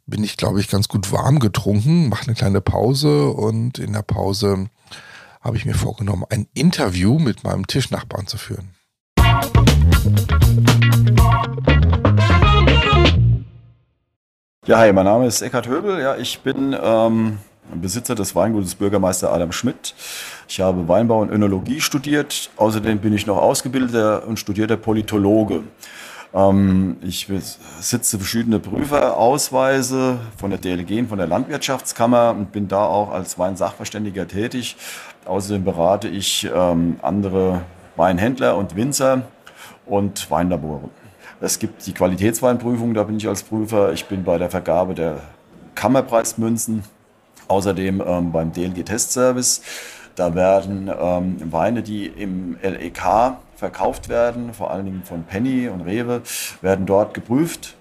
bin 0.07 0.23
ich, 0.23 0.37
glaube 0.37 0.61
ich, 0.61 0.69
ganz 0.69 0.89
gut 0.89 1.13
warm 1.13 1.39
getrunken, 1.39 2.09
mache 2.09 2.27
eine 2.27 2.35
kleine 2.35 2.61
Pause 2.61 3.29
und 3.29 3.79
in 3.79 3.93
der 3.93 4.03
Pause 4.03 4.69
habe 5.41 5.57
ich 5.57 5.65
mir 5.65 5.75
vorgenommen, 5.75 6.25
ein 6.31 6.47
Interview 6.55 7.19
mit 7.19 7.45
meinem 7.45 7.67
Tischnachbarn 7.67 8.27
zu 8.27 8.39
führen. 8.39 8.71
Ja, 14.67 14.79
hi, 14.79 14.93
mein 14.93 15.05
Name 15.05 15.27
ist 15.27 15.43
Eckhard 15.43 15.69
Höbel. 15.69 16.01
Ja, 16.01 16.17
ich 16.17 16.41
bin 16.41 16.75
ähm, 16.83 17.39
Besitzer 17.75 18.15
des 18.15 18.35
Weingutes 18.35 18.75
Bürgermeister 18.75 19.31
Adam 19.33 19.53
Schmidt. 19.53 19.95
Ich 20.49 20.61
habe 20.61 20.89
Weinbau 20.89 21.21
und 21.21 21.31
Önologie 21.31 21.83
studiert. 21.83 22.51
Außerdem 22.57 22.99
bin 22.99 23.13
ich 23.13 23.27
noch 23.27 23.37
ausgebildeter 23.37 24.27
und 24.27 24.39
studierter 24.39 24.79
Politologe. 24.79 25.65
Ähm, 26.35 26.97
ich 27.03 27.29
sitze 27.81 28.19
verschiedene 28.19 28.59
Prüferausweise 28.59 30.19
von 30.37 30.51
der 30.51 30.59
DLG 30.59 30.99
und 30.99 31.09
von 31.09 31.19
der 31.19 31.29
Landwirtschaftskammer 31.29 32.35
und 32.37 32.53
bin 32.53 32.67
da 32.67 32.85
auch 32.85 33.13
als 33.13 33.39
Weinsachverständiger 33.39 34.27
tätig. 34.27 34.77
Außerdem 35.25 35.65
berate 35.65 36.09
ich 36.09 36.49
ähm, 36.55 36.99
andere 37.03 37.63
Weinhändler 37.97 38.57
und 38.57 38.75
Winzer 38.75 39.23
und 39.87 40.31
Weinlabore. 40.31 40.91
Es 41.41 41.59
gibt 41.59 41.87
die 41.87 41.93
Qualitätsweinprüfung, 41.93 42.95
da 42.95 43.05
bin 43.05 43.17
ich 43.17 43.29
als 43.29 43.43
Prüfer. 43.43 43.93
Ich 43.93 44.07
bin 44.07 44.25
bei 44.25 44.39
der 44.39 44.51
Vergabe 44.51 44.95
der 44.95 45.19
Kammerpreismünzen, 45.75 46.83
außerdem 47.49 48.03
ähm, 48.05 48.33
beim 48.33 48.53
DLG-Testservice. 48.53 49.63
Da 50.17 50.33
werden 50.37 50.89
Weine, 51.51 51.83
die 51.83 52.07
im 52.07 52.57
LEK 52.63 53.03
verkauft 53.65 54.11
werden, 54.11 54.53
vor 54.53 54.71
allen 54.71 54.85
Dingen 54.85 55.03
von 55.05 55.25
Penny 55.25 55.69
und 55.69 55.81
Rewe, 55.81 56.21
werden 56.61 56.85
dort 56.85 57.15
geprüft, 57.15 57.77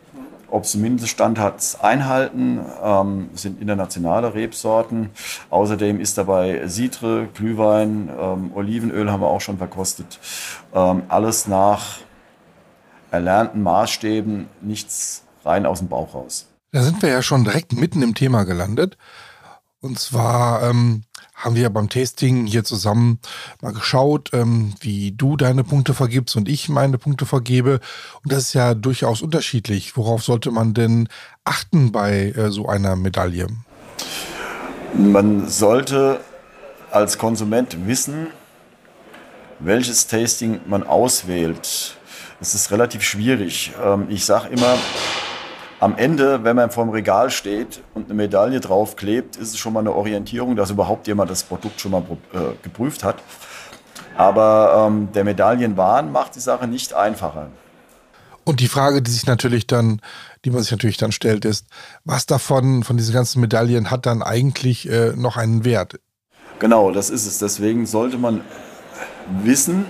ob 0.50 0.66
sie 0.66 0.78
Mindeststandards 0.78 1.82
einhalten, 1.82 2.62
ähm, 2.82 3.30
sind 3.34 3.60
internationale 3.60 4.34
Rebsorten. 4.34 5.10
Außerdem 5.50 6.00
ist 6.00 6.18
dabei 6.18 6.66
Citre, 6.70 7.28
Glühwein, 7.34 8.10
ähm, 8.18 8.52
Olivenöl 8.56 9.12
haben 9.12 9.22
wir 9.22 9.28
auch 9.28 9.42
schon 9.42 9.58
verkostet. 9.58 10.20
Ähm, 10.74 11.04
alles 11.10 11.48
nach 11.48 11.98
erlernten 13.12 13.62
Maßstäben, 13.62 14.48
nichts 14.62 15.24
rein 15.44 15.66
aus 15.66 15.80
dem 15.80 15.90
Bauch 15.90 16.14
raus. 16.14 16.48
Da 16.72 16.82
sind 16.82 17.02
wir 17.02 17.10
ja 17.10 17.22
schon 17.22 17.44
direkt 17.44 17.74
mitten 17.74 18.02
im 18.02 18.16
Thema 18.16 18.46
gelandet. 18.46 18.98
Und 19.82 20.00
zwar 20.00 20.64
ähm, 20.64 21.04
haben 21.44 21.58
wir 21.58 21.70
beim 21.70 21.90
Tasting 21.90 22.46
hier 22.46 22.64
zusammen 22.64 23.20
mal 23.62 23.74
geschaut, 23.74 24.30
ähm, 24.32 24.74
wie 24.80 25.12
du 25.12 25.36
deine 25.36 25.66
Punkte 25.66 25.94
vergibst 25.94 26.38
und 26.38 26.48
ich 26.48 26.70
meine 26.70 26.98
Punkte 26.98 27.26
vergebe. 27.26 27.82
Und 28.24 28.32
das 28.32 28.44
ist 28.44 28.54
ja 28.54 28.74
durchaus 28.74 29.22
unterschiedlich. 29.22 29.98
Worauf 29.98 30.24
sollte 30.24 30.52
man 30.52 30.74
denn 30.74 31.10
achten 31.44 31.92
bei 31.92 32.32
äh, 32.32 32.50
so 32.50 32.70
einer 32.70 32.96
Medaille? 32.96 33.48
Man 34.94 35.50
sollte 35.50 36.22
als 36.92 37.18
Konsument 37.18 37.88
wissen, 37.88 38.28
welches 39.60 40.08
Tasting 40.08 40.62
man 40.66 40.84
auswählt. 40.84 41.98
Es 42.40 42.56
ist 42.56 42.72
relativ 42.72 43.04
schwierig. 43.04 43.74
Ähm, 43.84 44.06
Ich 44.10 44.24
sage 44.24 44.48
immer, 44.48 44.78
am 45.84 45.98
Ende, 45.98 46.46
wenn 46.46 46.56
man 46.56 46.72
vorm 46.72 46.92
Regal 46.92 47.30
steht 47.30 47.82
und 47.94 48.06
eine 48.06 48.14
Medaille 48.14 48.62
draufklebt, 48.62 49.36
ist 49.36 49.50
es 49.50 49.58
schon 49.58 49.74
mal 49.74 49.82
eine 49.82 49.92
Orientierung, 49.92 50.56
dass 50.56 50.72
überhaupt 50.72 51.08
jemand 51.08 51.30
das 51.30 51.44
Produkt 51.44 51.82
schon 51.82 51.92
mal 51.92 52.04
äh, 52.34 52.38
geprüft 52.64 53.04
hat. 53.04 53.18
Aber 54.16 54.88
ähm, 54.88 55.10
der 55.14 55.26
Medaillenwahn 55.26 56.10
macht 56.14 56.36
die 56.36 56.40
Sache 56.40 56.68
nicht 56.68 56.94
einfacher. 56.94 57.48
Und 58.46 58.62
die 58.62 58.70
Frage, 58.70 59.02
die 59.02 59.12
sich 59.12 59.26
natürlich 59.26 59.68
dann, 59.68 60.00
die 60.46 60.52
man 60.52 60.62
sich 60.62 60.72
natürlich 60.72 60.96
dann 60.96 61.12
stellt, 61.12 61.44
ist, 61.44 61.66
was 62.06 62.26
davon, 62.26 62.84
von 62.84 62.96
diesen 62.96 63.14
ganzen 63.14 63.42
Medaillen 63.42 63.92
hat 63.92 64.06
dann 64.06 64.24
eigentlich 64.24 64.90
äh, 64.90 65.12
noch 65.18 65.36
einen 65.36 65.66
Wert? 65.66 66.00
Genau, 66.60 66.92
das 66.92 67.10
ist 67.10 67.26
es. 67.26 67.40
Deswegen 67.40 67.86
sollte 67.88 68.18
man 68.18 68.40
wissen 69.44 69.86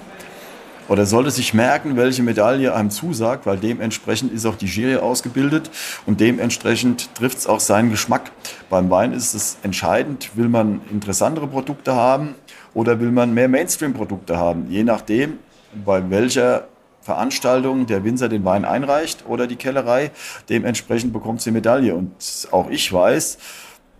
oder 0.87 1.05
sollte 1.05 1.31
sich 1.31 1.53
merken, 1.53 1.95
welche 1.95 2.23
Medaille 2.23 2.73
einem 2.73 2.89
zusagt, 2.89 3.45
weil 3.45 3.57
dementsprechend 3.57 4.33
ist 4.33 4.45
auch 4.45 4.55
die 4.55 4.65
Jury 4.65 4.97
ausgebildet 4.97 5.69
und 6.05 6.19
dementsprechend 6.19 7.13
trifft 7.15 7.37
es 7.39 7.47
auch 7.47 7.59
seinen 7.59 7.89
Geschmack. 7.89 8.31
Beim 8.69 8.89
Wein 8.89 9.13
ist 9.13 9.33
es 9.33 9.57
entscheidend, 9.63 10.31
will 10.35 10.49
man 10.49 10.81
interessantere 10.91 11.47
Produkte 11.47 11.95
haben 11.95 12.35
oder 12.73 12.99
will 12.99 13.11
man 13.11 13.33
mehr 13.33 13.49
Mainstream-Produkte 13.49 14.37
haben, 14.37 14.67
je 14.69 14.83
nachdem, 14.83 15.39
bei 15.85 16.09
welcher 16.09 16.67
Veranstaltung 17.01 17.85
der 17.85 18.03
Winzer 18.03 18.29
den 18.29 18.45
Wein 18.45 18.63
einreicht 18.63 19.25
oder 19.27 19.45
die 19.45 19.57
Kellerei. 19.57 20.11
Dementsprechend 20.49 21.11
bekommt 21.11 21.41
sie 21.41 21.51
Medaille. 21.51 21.93
Und 21.93 22.13
auch 22.51 22.69
ich 22.69 22.91
weiß, 22.91 23.37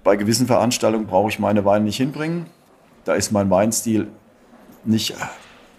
bei 0.04 0.16
gewissen 0.16 0.48
Veranstaltungen 0.48 1.06
brauche 1.06 1.30
ich 1.30 1.38
meine 1.38 1.66
Weine 1.66 1.86
nicht 1.86 1.98
hinbringen. 1.98 2.46
Da 3.04 3.16
ist 3.16 3.32
mein 3.32 3.50
Weinstil 3.50 4.08
nicht 4.86 5.16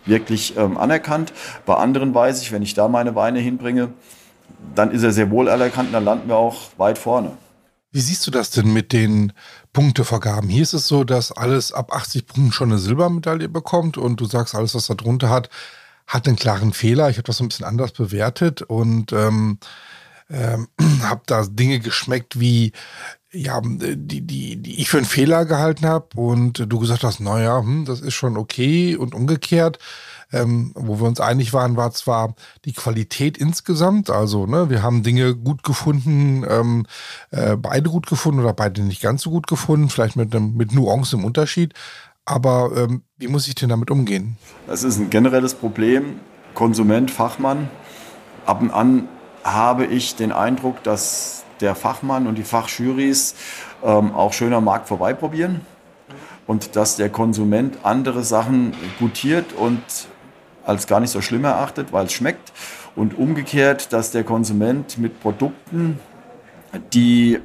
wirklich 0.07 0.57
ähm, 0.57 0.77
anerkannt. 0.77 1.33
Bei 1.67 1.75
anderen 1.75 2.15
weiß 2.15 2.43
ich, 2.43 2.53
wenn 2.53 2.63
ich 2.63 2.75
da 2.75 2.89
meine 2.89 3.15
Weine 3.15 3.41
hinbringe, 3.41 3.93
dann 4.75 4.91
ist 4.91 5.03
er 5.03 5.13
sehr 5.13 5.31
wohl 5.31 5.49
anerkannt 5.49 5.89
und 5.89 5.93
dann 5.95 6.05
landen 6.05 6.29
wir 6.29 6.37
auch 6.37 6.71
weit 6.77 6.99
vorne. 6.99 7.33
Wie 7.93 8.01
siehst 8.01 8.27
du 8.27 8.33
das 8.33 8.51
denn 8.51 8.73
mit 8.73 8.93
den 8.93 9.33
Punktevergaben? 9.73 10.49
Hier 10.49 10.63
ist 10.63 10.73
es 10.73 10.89
so, 10.89 11.05
dass 11.05 11.31
alles 11.31 11.73
ab 11.73 11.95
80 11.95 12.27
Punkten 12.27 12.53
schon 12.53 12.71
eine 12.71 12.79
Silbermedaille 12.79 13.49
bekommt 13.49 13.97
und 13.99 14.21
du 14.21 14.25
sagst, 14.25 14.55
alles, 14.55 14.75
was 14.75 14.89
da 14.89 14.95
drunter 14.95 15.31
hat, 15.31 15.49
hat 16.07 16.27
einen 16.27 16.37
klaren 16.37 16.73
Fehler. 16.73 17.09
Ich 17.09 17.17
habe 17.17 17.27
das 17.27 17.37
so 17.37 17.45
ein 17.45 17.49
bisschen 17.49 17.67
anders 17.67 17.93
bewertet 17.93 18.63
und 18.63 19.13
ähm, 19.13 19.59
ähm, 20.29 20.69
habe 21.03 21.23
da 21.27 21.45
Dinge 21.47 21.79
geschmeckt 21.79 22.41
wie 22.41 22.73
ja, 23.35 23.61
die, 23.63 24.21
die, 24.21 24.57
die 24.57 24.81
ich 24.81 24.89
für 24.89 24.99
einen 24.99 25.07
Fehler 25.07 25.45
gehalten 25.45 25.87
habe 25.87 26.07
und 26.17 26.65
du 26.69 26.79
gesagt 26.79 27.05
hast, 27.05 27.21
naja, 27.21 27.59
hm, 27.59 27.85
das 27.85 28.01
ist 28.01 28.15
schon 28.15 28.37
okay 28.37 28.97
und 28.97 29.15
umgekehrt. 29.15 29.79
Ähm, 30.33 30.73
wo 30.75 30.99
wir 30.99 31.07
uns 31.07 31.21
einig 31.21 31.53
waren, 31.53 31.77
war 31.77 31.93
zwar 31.93 32.35
die 32.65 32.73
Qualität 32.73 33.39
insgesamt, 33.39 34.11
also 34.11 34.47
ne, 34.47 34.69
wir 34.69 34.83
haben 34.83 35.05
Dinge 35.05 35.37
gut 35.37 35.63
gefunden, 35.63 36.45
ähm, 36.49 36.87
äh, 37.31 37.57
beide 37.57 37.89
gut 37.89 38.07
gefunden 38.07 38.41
oder 38.41 38.53
beide 38.53 38.83
nicht 38.83 39.01
ganz 39.01 39.23
so 39.23 39.31
gut 39.31 39.47
gefunden, 39.47 39.91
vielleicht 39.91 40.17
mit 40.17 40.35
einem 40.35 40.57
mit 40.57 40.73
Nuancen 40.73 41.21
im 41.21 41.25
Unterschied, 41.25 41.75
aber 42.25 42.73
ähm, 42.77 43.03
wie 43.19 43.29
muss 43.29 43.47
ich 43.47 43.55
denn 43.55 43.69
damit 43.69 43.93
umgehen? 43.93 44.37
Das 44.67 44.83
ist 44.83 44.99
ein 44.99 45.11
generelles 45.11 45.55
Problem. 45.55 46.19
Konsument, 46.55 47.13
Fachmann. 47.13 47.69
Ab 48.47 48.61
und 48.61 48.71
an 48.73 49.09
habe 49.45 49.85
ich 49.85 50.17
den 50.17 50.33
Eindruck, 50.33 50.83
dass 50.83 51.44
der 51.61 51.75
Fachmann 51.75 52.27
und 52.27 52.37
die 52.37 52.45
Fachjurys 52.45 53.35
ähm, 53.83 54.13
auch 54.15 54.33
schön 54.33 54.53
am 54.53 54.65
Markt 54.65 54.89
vorbeiprobieren 54.89 55.61
und 56.47 56.77
dass 56.77 56.97
der 56.97 57.09
Konsument 57.09 57.79
andere 57.83 58.25
Sachen 58.25 58.75
gutiert 58.99 59.53
und 59.53 59.83
als 60.65 60.87
gar 60.87 61.01
nicht 61.01 61.11
so 61.11 61.21
schlimm 61.21 61.45
erachtet, 61.45 61.93
weil 61.93 62.07
es 62.07 62.13
schmeckt. 62.13 62.53
Und 62.97 63.19
umgekehrt, 63.19 63.93
dass 63.93 64.13
der 64.13 64.25
Konsument 64.25 64.99
mit 64.99 65.21
Produkten, 65.21 65.99
die 66.93 67.41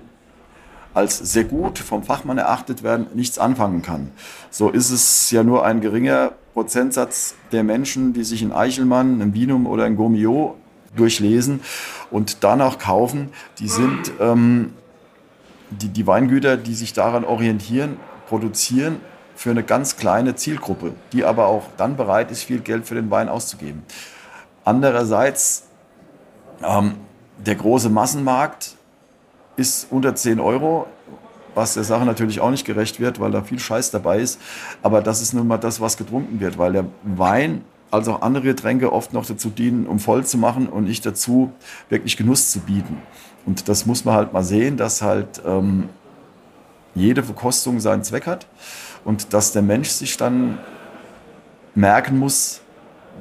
als 0.93 1.17
sehr 1.17 1.43
gut 1.43 1.79
vom 1.79 2.03
Fachmann 2.03 2.37
erachtet 2.37 2.83
werden, 2.83 3.07
nichts 3.13 3.39
anfangen 3.39 3.81
kann. 3.81 4.11
So 4.49 4.69
ist 4.69 4.91
es 4.91 5.31
ja 5.31 5.43
nur 5.43 5.65
ein 5.65 5.81
geringer 5.81 6.33
Prozentsatz 6.53 7.35
der 7.51 7.63
Menschen, 7.63 8.13
die 8.13 8.23
sich 8.23 8.41
in 8.41 8.51
Eichelmann, 8.51 9.21
in 9.21 9.33
Vinum 9.33 9.65
oder 9.65 9.87
in 9.87 9.95
Gomio 9.95 10.55
durchlesen 10.95 11.61
und 12.11 12.43
danach 12.43 12.79
kaufen. 12.79 13.29
Die 13.59 13.67
sind 13.67 14.11
ähm, 14.19 14.73
die, 15.69 15.89
die 15.89 16.07
Weingüter, 16.07 16.57
die 16.57 16.73
sich 16.73 16.93
daran 16.93 17.23
orientieren, 17.23 17.97
produzieren 18.27 18.97
für 19.35 19.51
eine 19.51 19.63
ganz 19.63 19.95
kleine 19.95 20.35
Zielgruppe, 20.35 20.93
die 21.13 21.23
aber 21.23 21.47
auch 21.47 21.63
dann 21.77 21.95
bereit 21.95 22.31
ist, 22.31 22.43
viel 22.43 22.59
Geld 22.59 22.85
für 22.85 22.95
den 22.95 23.09
Wein 23.09 23.29
auszugeben. 23.29 23.83
Andererseits, 24.65 25.63
ähm, 26.63 26.95
der 27.37 27.55
große 27.55 27.89
Massenmarkt 27.89 28.75
ist 29.55 29.87
unter 29.91 30.13
10 30.13 30.39
Euro, 30.39 30.87
was 31.55 31.73
der 31.73 31.83
Sache 31.83 32.05
natürlich 32.05 32.39
auch 32.39 32.51
nicht 32.51 32.65
gerecht 32.65 32.99
wird, 32.99 33.19
weil 33.19 33.31
da 33.31 33.41
viel 33.41 33.59
Scheiß 33.59 33.91
dabei 33.91 34.19
ist. 34.19 34.39
Aber 34.83 35.01
das 35.01 35.21
ist 35.21 35.33
nun 35.33 35.47
mal 35.47 35.57
das, 35.57 35.79
was 35.79 35.97
getrunken 35.97 36.39
wird, 36.39 36.57
weil 36.57 36.73
der 36.73 36.85
Wein 37.03 37.63
als 37.91 38.07
auch 38.07 38.21
andere 38.21 38.43
Getränke 38.43 38.93
oft 38.93 39.13
noch 39.13 39.25
dazu 39.25 39.49
dienen, 39.49 39.87
um 39.87 39.99
voll 39.99 40.25
zu 40.25 40.37
machen 40.37 40.67
und 40.67 40.85
nicht 40.85 41.05
dazu, 41.05 41.51
wirklich 41.89 42.17
Genuss 42.17 42.51
zu 42.51 42.59
bieten. 42.59 42.97
Und 43.45 43.67
das 43.67 43.85
muss 43.85 44.05
man 44.05 44.15
halt 44.15 44.33
mal 44.33 44.43
sehen, 44.43 44.77
dass 44.77 45.01
halt 45.01 45.41
ähm, 45.45 45.89
jede 46.95 47.23
Verkostung 47.23 47.79
seinen 47.79 48.03
Zweck 48.03 48.27
hat 48.27 48.47
und 49.05 49.33
dass 49.33 49.51
der 49.51 49.61
Mensch 49.61 49.89
sich 49.89 50.17
dann 50.17 50.59
merken 51.75 52.19
muss, 52.19 52.61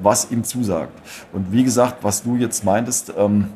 was 0.02 0.30
ihm 0.30 0.44
zusagt. 0.44 0.92
Und 1.32 1.52
wie 1.52 1.64
gesagt, 1.64 2.04
was 2.04 2.22
du 2.22 2.36
jetzt 2.36 2.64
meintest, 2.64 3.12
ähm, 3.16 3.48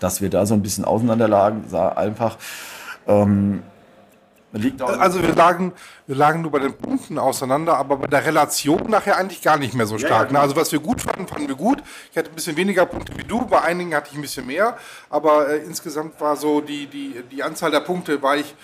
dass 0.00 0.20
wir 0.20 0.30
da 0.30 0.46
so 0.46 0.54
ein 0.54 0.62
bisschen 0.62 0.84
auseinanderlagen, 0.84 1.64
sah 1.68 1.90
einfach. 1.90 2.38
Ähm, 3.06 3.62
also 4.98 5.22
wir 5.22 5.34
lagen, 5.34 5.72
wir 6.06 6.16
lagen 6.16 6.42
nur 6.42 6.50
bei 6.50 6.58
den 6.58 6.72
Punkten 6.72 7.18
auseinander, 7.18 7.76
aber 7.76 7.98
bei 7.98 8.06
der 8.08 8.24
Relation 8.24 8.90
nachher 8.90 9.16
eigentlich 9.16 9.42
gar 9.42 9.58
nicht 9.58 9.74
mehr 9.74 9.86
so 9.86 9.96
stark. 9.96 10.10
Ja, 10.10 10.18
ja, 10.18 10.24
genau. 10.24 10.40
Also 10.40 10.56
was 10.56 10.72
wir 10.72 10.80
gut 10.80 11.00
fanden, 11.00 11.28
fanden 11.28 11.46
wir 11.46 11.54
gut. 11.54 11.82
Ich 12.10 12.18
hatte 12.18 12.30
ein 12.30 12.34
bisschen 12.34 12.56
weniger 12.56 12.84
Punkte 12.86 13.16
wie 13.16 13.22
du, 13.22 13.46
bei 13.46 13.60
einigen 13.62 13.94
hatte 13.94 14.08
ich 14.10 14.18
ein 14.18 14.22
bisschen 14.22 14.46
mehr, 14.46 14.76
aber 15.08 15.48
äh, 15.50 15.58
insgesamt 15.58 16.20
war 16.20 16.36
so 16.36 16.60
die, 16.60 16.86
die, 16.86 17.22
die 17.30 17.42
Anzahl 17.42 17.70
der 17.70 17.80
Punkte, 17.80 18.20
war 18.22 18.36
ich 18.36 18.54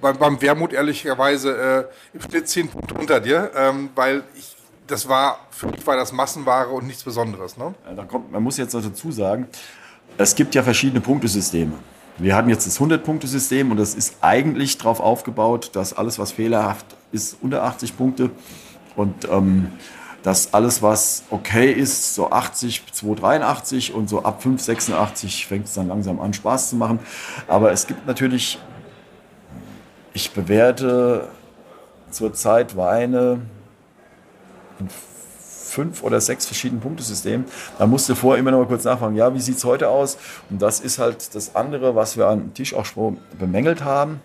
beim, 0.00 0.16
beim 0.18 0.40
Wermut 0.40 0.72
ehrlicherweise 0.72 1.88
äh, 2.12 2.16
im 2.16 2.20
Schnitt 2.20 2.48
zehn 2.48 2.68
Punkte 2.68 2.94
unter 2.94 3.20
dir, 3.20 3.50
ähm, 3.56 3.90
weil 3.94 4.22
ich, 4.36 4.54
das 4.86 5.08
war, 5.08 5.40
für 5.50 5.66
mich 5.66 5.84
war 5.86 5.96
das 5.96 6.12
Massenware 6.12 6.68
und 6.68 6.86
nichts 6.86 7.02
Besonderes. 7.02 7.56
Ne? 7.56 7.74
Ja, 7.96 8.04
kommt, 8.04 8.30
man 8.30 8.42
muss 8.42 8.56
jetzt 8.56 8.74
dazu 8.74 9.10
sagen, 9.10 9.48
es 10.16 10.34
gibt 10.34 10.54
ja 10.54 10.62
verschiedene 10.62 11.00
Punktesysteme. 11.00 11.72
Wir 12.16 12.36
haben 12.36 12.48
jetzt 12.48 12.66
das 12.66 12.78
100-Punkte-System 12.78 13.72
und 13.72 13.76
das 13.76 13.94
ist 13.94 14.18
eigentlich 14.20 14.78
darauf 14.78 15.00
aufgebaut, 15.00 15.70
dass 15.72 15.94
alles, 15.94 16.18
was 16.18 16.30
fehlerhaft 16.30 16.86
ist, 17.10 17.36
unter 17.42 17.64
80 17.64 17.96
Punkte 17.96 18.30
und 18.94 19.28
ähm, 19.28 19.72
dass 20.22 20.54
alles, 20.54 20.80
was 20.80 21.24
okay 21.30 21.72
ist, 21.72 22.14
so 22.14 22.30
80, 22.30 22.84
283 22.92 23.92
und 23.92 24.08
so 24.08 24.22
ab 24.22 24.42
5, 24.42 24.62
86 24.62 25.46
fängt 25.46 25.66
es 25.66 25.74
dann 25.74 25.88
langsam 25.88 26.20
an, 26.20 26.32
Spaß 26.32 26.70
zu 26.70 26.76
machen. 26.76 27.00
Aber 27.48 27.72
es 27.72 27.86
gibt 27.86 28.06
natürlich, 28.06 28.58
ich 30.12 30.30
bewerte 30.30 31.28
zurzeit 32.10 32.76
Weine 32.76 33.40
fünf 35.74 36.02
oder 36.02 36.20
sechs 36.20 36.46
verschiedenen 36.46 36.80
Punktesystemen. 36.80 37.46
Da 37.78 37.86
musste 37.86 38.14
vorher 38.14 38.40
immer 38.40 38.52
noch 38.52 38.60
mal 38.60 38.66
kurz 38.66 38.84
nachfragen, 38.84 39.16
ja, 39.16 39.34
wie 39.34 39.40
sieht 39.40 39.56
es 39.56 39.64
heute 39.64 39.88
aus? 39.88 40.16
Und 40.48 40.62
das 40.62 40.80
ist 40.80 40.98
halt 40.98 41.34
das 41.34 41.56
andere, 41.56 41.94
was 41.96 42.16
wir 42.16 42.26
am 42.26 42.54
Tisch 42.54 42.74
auch 42.74 42.84
schon 42.84 43.18
bemängelt 43.38 43.84
haben, 43.84 44.20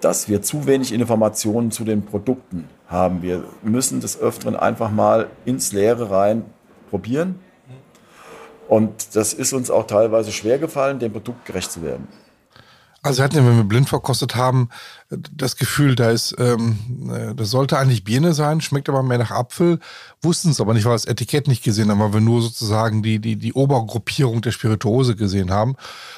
dass 0.00 0.28
wir 0.28 0.42
zu 0.42 0.66
wenig 0.66 0.92
Informationen 0.92 1.70
zu 1.70 1.84
den 1.84 2.04
Produkten 2.04 2.68
haben. 2.88 3.22
Wir 3.22 3.44
müssen 3.62 4.00
des 4.00 4.20
Öfteren 4.20 4.56
einfach 4.56 4.90
mal 4.90 5.28
ins 5.44 5.72
Leere 5.72 6.10
rein 6.10 6.44
probieren. 6.90 7.40
Und 8.68 9.16
das 9.16 9.32
ist 9.32 9.52
uns 9.52 9.70
auch 9.70 9.86
teilweise 9.86 10.32
schwer 10.32 10.58
gefallen, 10.58 10.98
dem 10.98 11.12
Produkt 11.12 11.44
gerecht 11.44 11.72
zu 11.72 11.82
werden. 11.82 12.06
Also 13.02 13.18
wir 13.18 13.24
hatten, 13.24 13.36
wenn 13.36 13.56
wir 13.56 13.64
blind 13.64 13.88
verkostet 13.88 14.36
haben, 14.36 14.68
das 15.08 15.56
Gefühl, 15.56 15.94
da 15.94 16.10
ist, 16.10 16.36
ähm, 16.38 17.10
äh, 17.10 17.34
das 17.34 17.50
sollte 17.50 17.78
eigentlich 17.78 18.04
Birne 18.04 18.34
sein, 18.34 18.60
schmeckt 18.60 18.90
aber 18.90 19.02
mehr 19.02 19.16
nach 19.16 19.30
Apfel, 19.30 19.78
wussten 20.20 20.50
es 20.50 20.60
aber 20.60 20.74
nicht, 20.74 20.84
weil 20.84 20.92
wir 20.92 20.96
das 20.96 21.06
Etikett 21.06 21.48
nicht 21.48 21.64
gesehen 21.64 21.90
haben, 21.90 22.00
weil 22.00 22.12
wir 22.12 22.20
nur 22.20 22.42
sozusagen 22.42 23.02
die, 23.02 23.18
die, 23.18 23.36
die 23.36 23.54
Obergruppierung 23.54 24.42
der 24.42 24.50
Spirituose 24.50 25.16
gesehen 25.16 25.50
haben 25.50 25.76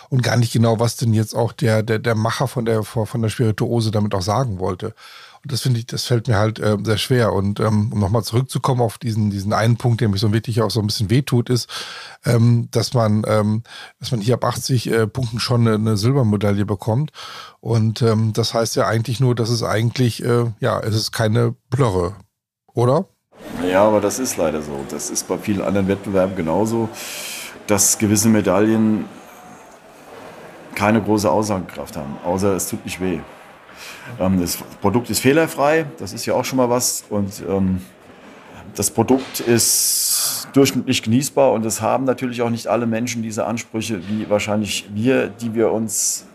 und 0.09 0.25
gar 0.25 0.37
nicht 0.37 0.53
genau, 0.53 0.81
was 0.81 0.97
denn 0.97 1.15
jetzt 1.15 1.35
auch 1.35 1.53
der, 1.53 1.85
der, 1.85 2.01
der 2.01 2.17
Macher 2.17 2.49
von 2.49 2.65
der, 2.65 2.83
von 2.83 3.23
der 3.23 3.29
Spirituose 3.29 3.93
damit 3.93 4.13
auch 4.15 4.23
sagen 4.23 4.59
wollte. 4.59 4.93
Und 5.43 5.51
das 5.51 5.63
finde 5.63 5.81
ich, 5.81 5.87
das 5.87 6.05
fällt 6.05 6.29
mir 6.29 6.37
halt 6.37 6.61
äh, 6.61 6.77
sehr 6.83 6.99
schwer. 6.99 7.33
Und 7.33 7.59
ähm, 7.59 7.91
um 7.93 7.99
nochmal 7.99 8.23
zurückzukommen 8.23 8.81
auf 8.81 8.99
diesen, 8.99 9.31
diesen 9.31 9.53
einen 9.53 9.77
Punkt, 9.77 10.01
der 10.01 10.09
mich 10.09 10.21
so 10.21 10.33
wirklich 10.33 10.63
auch 10.63 10.71
so 10.71 10.81
ein 10.81 10.87
bisschen 10.87 11.11
wehtut, 11.11 11.51
ist, 11.51 11.69
ähm, 12.25 12.69
dass 12.71 12.95
man, 12.95 13.25
ähm, 13.27 13.63
dass 13.99 14.13
man 14.13 14.21
hier 14.21 14.35
ab 14.35 14.45
80 14.45 14.91
äh, 14.91 15.07
Punkten 15.09 15.41
schon 15.41 15.67
eine, 15.67 15.75
eine 15.75 15.97
Silbermedaille 15.97 16.65
bekommt. 16.65 17.11
Und 17.61 18.03
ähm, 18.03 18.33
das 18.33 18.55
heißt 18.55 18.77
ja 18.77 18.87
eigentlich 18.87 19.19
nur, 19.19 19.35
dass 19.35 19.51
es 19.51 19.65
eigentlich, 19.65 20.25
äh, 20.25 20.45
ja, 20.61 20.79
es 20.79 20.95
ist 20.95 21.11
keine 21.11 21.57
Blöre, 21.71 22.15
oder? 22.73 23.07
Ja, 23.69 23.85
aber 23.85 24.01
das 24.01 24.21
ist 24.21 24.37
leider 24.37 24.63
so. 24.63 24.85
Das 24.91 25.11
ist 25.11 25.27
bei 25.27 25.39
vielen 25.39 25.63
anderen 25.63 25.89
Wettbewerben 25.89 26.37
genauso, 26.37 26.89
dass 27.67 27.99
gewisse 27.99 28.29
Medaillen 28.29 29.07
keine 30.77 31.03
große 31.03 31.31
Aussagekraft 31.31 31.97
haben, 31.97 32.17
außer 32.25 32.55
es 32.55 32.69
tut 32.69 32.85
nicht 32.85 33.01
weh. 33.01 33.21
Ähm, 34.21 34.41
das 34.41 34.59
Produkt 34.81 35.11
ist 35.11 35.21
fehlerfrei, 35.21 35.87
das 35.99 36.13
ist 36.13 36.27
ja 36.27 36.35
auch 36.35 36.45
schon 36.45 36.59
mal 36.59 36.71
was. 36.71 37.05
Und 37.09 37.43
ähm, 37.49 37.81
das 38.75 38.91
Produkt 38.91 39.41
ist 39.41 40.49
durchschnittlich 40.53 41.03
genießbar 41.03 41.53
und 41.53 41.65
es 41.65 41.81
haben 41.81 42.05
natürlich 42.05 42.43
auch 42.43 42.51
nicht 42.51 42.67
alle 42.67 42.87
Menschen 42.87 43.23
diese 43.23 43.47
Ansprüche, 43.47 44.01
wie 44.09 44.29
wahrscheinlich 44.29 44.89
wir, 44.93 45.29
die 45.29 45.55
wir 45.55 45.73
uns 45.73 46.27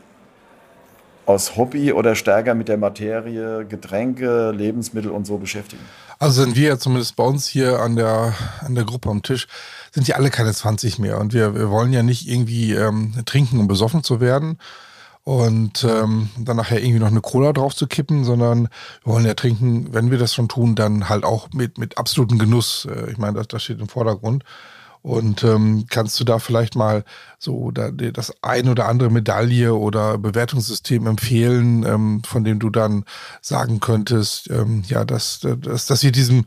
aus 1.26 1.58
Hobby 1.58 1.92
oder 1.92 2.16
stärker 2.16 2.56
mit 2.56 2.70
der 2.70 2.78
Materie, 2.78 3.66
Getränke, 3.66 4.52
Lebensmittel 4.52 5.12
und 5.12 5.28
so 5.28 5.38
beschäftigen. 5.38 5.82
Also 6.20 6.44
sind 6.44 6.56
wir 6.56 6.70
ja 6.70 6.78
zumindest 6.78 7.16
bei 7.16 7.24
uns 7.24 7.48
hier 7.48 7.80
an 7.80 7.96
der, 7.96 8.34
an 8.62 8.76
der 8.76 8.86
Gruppe 8.86 9.10
am 9.10 9.22
Tisch, 9.22 9.48
sind 9.92 10.08
ja 10.08 10.16
alle 10.16 10.30
keine 10.30 10.54
20 10.54 11.00
mehr. 11.00 11.20
Und 11.20 11.34
wir, 11.34 11.54
wir 11.54 11.70
wollen 11.70 11.92
ja 11.92 12.02
nicht 12.02 12.28
irgendwie 12.30 12.74
ähm, 12.74 13.14
trinken, 13.26 13.60
um 13.60 13.68
besoffen 13.68 14.04
zu 14.04 14.22
werden 14.22 14.58
und 15.28 15.84
ähm, 15.84 16.30
dann 16.38 16.56
nachher 16.56 16.82
irgendwie 16.82 17.02
noch 17.02 17.12
eine 17.12 17.20
Cola 17.20 17.52
drauf 17.52 17.76
zu 17.76 17.86
kippen, 17.86 18.24
sondern 18.24 18.70
wir 19.04 19.12
wollen 19.12 19.26
ja 19.26 19.34
trinken, 19.34 19.94
wenn 19.94 20.10
wir 20.10 20.18
das 20.18 20.34
schon 20.34 20.48
tun, 20.48 20.74
dann 20.74 21.10
halt 21.10 21.26
auch 21.26 21.50
mit, 21.52 21.78
mit 21.78 21.98
absolutem 21.98 22.40
Genuss. 22.40 22.88
Äh, 22.90 23.12
ich 23.12 23.18
meine, 23.18 23.34
das, 23.34 23.50
das 23.50 23.62
steht 23.62 23.82
im 23.82 23.90
Vordergrund. 23.90 24.46
Und 25.02 25.44
ähm, 25.44 25.86
kannst 25.90 26.18
du 26.22 26.24
da 26.24 26.40
vielleicht 26.40 26.78
mal 26.78 27.04
so 27.40 27.72
da, 27.72 27.92
das 27.92 28.34
ein 28.42 28.70
oder 28.70 28.88
andere 28.88 29.10
Medaille 29.10 29.76
oder 29.76 30.18
Bewertungssystem 30.18 31.06
empfehlen, 31.08 31.86
ähm, 31.86 32.22
von 32.26 32.46
dem 32.46 32.60
du 32.60 32.70
dann 32.70 33.04
sagen 33.42 33.82
könntest, 33.82 34.50
ähm, 34.50 34.84
ja, 34.88 35.04
dass, 35.04 35.42
dass, 35.42 35.88
dass 35.88 36.04
ihr 36.06 36.14
diesem, 36.14 36.46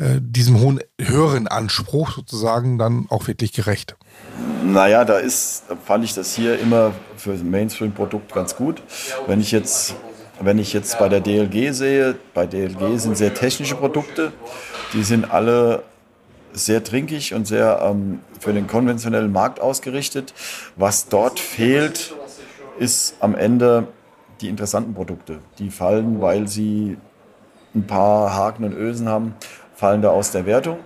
äh, 0.00 0.18
diesem 0.20 0.60
hohen, 0.60 0.80
höheren 0.98 1.46
Anspruch 1.46 2.12
sozusagen 2.12 2.78
dann 2.78 3.06
auch 3.10 3.28
wirklich 3.28 3.52
gerecht? 3.52 3.96
Naja, 4.64 5.04
da 5.04 5.18
ist, 5.18 5.64
fand 5.84 6.04
ich 6.04 6.14
das 6.14 6.34
hier 6.34 6.58
immer 6.58 6.92
für 7.16 7.34
Mainstream-Produkt 7.34 8.32
ganz 8.32 8.56
gut. 8.56 8.82
Wenn 9.26 9.40
ich 9.40 9.52
jetzt 9.52 9.94
wenn 10.42 10.58
ich 10.58 10.72
jetzt 10.72 10.98
bei 10.98 11.10
der 11.10 11.20
DLG 11.20 11.72
sehe, 11.74 12.16
bei 12.32 12.46
DLG 12.46 12.98
sind 12.98 13.14
sehr 13.14 13.34
technische 13.34 13.74
Produkte, 13.74 14.32
die 14.94 15.02
sind 15.02 15.30
alle 15.30 15.82
sehr 16.54 16.82
trinkig 16.82 17.34
und 17.34 17.46
sehr 17.46 17.80
ähm, 17.82 18.20
für 18.38 18.54
den 18.54 18.66
konventionellen 18.66 19.32
Markt 19.32 19.60
ausgerichtet. 19.60 20.32
Was 20.76 21.08
dort 21.08 21.38
fehlt, 21.38 22.14
ist 22.78 23.16
am 23.20 23.34
Ende 23.34 23.88
die 24.40 24.48
interessanten 24.48 24.94
Produkte. 24.94 25.40
Die 25.58 25.70
fallen, 25.70 26.22
weil 26.22 26.48
sie 26.48 26.96
ein 27.74 27.86
paar 27.86 28.34
Haken 28.34 28.64
und 28.64 28.72
Ösen 28.72 29.08
haben, 29.08 29.34
fallen 29.80 30.02
da 30.02 30.10
aus 30.10 30.30
der 30.30 30.44
Wertung. 30.44 30.78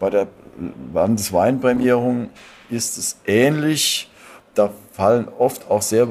Bei 0.00 0.10
der 0.10 0.26
Landesweinprämierung 0.92 2.30
ist 2.70 2.98
es 2.98 3.16
ähnlich. 3.24 4.10
Da 4.54 4.70
fallen 4.90 5.28
oft 5.38 5.70
auch 5.70 5.80
sehr 5.80 6.08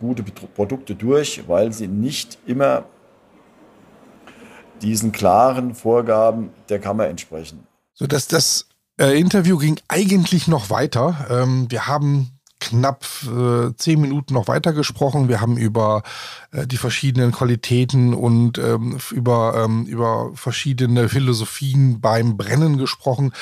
gute 0.00 0.22
Produkte 0.22 0.94
durch, 0.94 1.46
weil 1.46 1.74
sie 1.74 1.86
nicht 1.86 2.38
immer 2.46 2.84
diesen 4.80 5.12
klaren 5.12 5.74
Vorgaben 5.74 6.50
der 6.70 6.80
Kammer 6.80 7.06
entsprechen. 7.06 7.66
So 7.92 8.06
dass 8.06 8.28
das 8.28 8.66
äh, 8.98 9.20
Interview 9.20 9.58
ging 9.58 9.78
eigentlich 9.86 10.48
noch 10.48 10.70
weiter. 10.70 11.26
Ähm, 11.28 11.70
wir 11.70 11.86
haben 11.86 12.33
knapp 12.64 13.06
äh, 13.24 13.74
zehn 13.76 14.00
Minuten 14.00 14.34
noch 14.34 14.48
weiter 14.48 14.72
gesprochen. 14.72 15.28
Wir 15.28 15.40
haben 15.40 15.56
über 15.56 16.02
äh, 16.52 16.66
die 16.66 16.76
verschiedenen 16.76 17.32
Qualitäten 17.32 18.14
und 18.14 18.58
ähm, 18.58 18.98
über, 19.12 19.64
ähm, 19.64 19.86
über 19.86 20.30
verschiedene 20.34 21.08
Philosophien 21.08 22.00
beim 22.00 22.36
Brennen 22.36 22.78
gesprochen. 22.78 23.32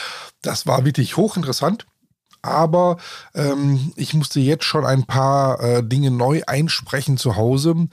Das 0.42 0.66
war 0.66 0.84
wirklich 0.84 1.16
hochinteressant 1.16 1.86
aber 2.42 2.96
ähm, 3.34 3.92
ich 3.96 4.14
musste 4.14 4.40
jetzt 4.40 4.64
schon 4.64 4.84
ein 4.84 5.04
paar 5.04 5.60
äh, 5.60 5.82
Dinge 5.82 6.10
neu 6.10 6.42
einsprechen 6.46 7.16
zu 7.16 7.36
Hause, 7.36 7.88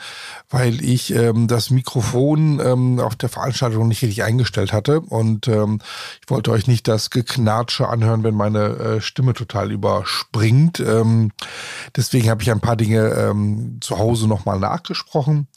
weil 0.49 0.83
ich 0.83 1.13
ähm, 1.13 1.47
das 1.47 1.69
Mikrofon 1.69 2.59
ähm, 2.59 2.99
auf 2.99 3.15
der 3.15 3.29
Veranstaltung 3.29 3.87
nicht 3.87 4.01
richtig 4.01 4.23
eingestellt 4.23 4.73
hatte 4.73 5.01
und 5.01 5.47
ähm, 5.47 5.79
ich 6.21 6.29
wollte 6.29 6.51
euch 6.51 6.67
nicht 6.67 6.87
das 6.87 7.11
Geknatsche 7.11 7.87
anhören, 7.87 8.23
wenn 8.23 8.35
meine 8.35 8.59
äh, 8.59 9.01
Stimme 9.01 9.33
total 9.33 9.71
überspringt. 9.71 10.79
Ähm, 10.79 11.31
deswegen 11.95 12.29
habe 12.29 12.41
ich 12.41 12.51
ein 12.51 12.59
paar 12.59 12.75
Dinge 12.75 13.09
ähm, 13.09 13.77
zu 13.81 13.99
Hause 13.99 14.27
nochmal 14.27 14.59
nachgesprochen 14.59 15.47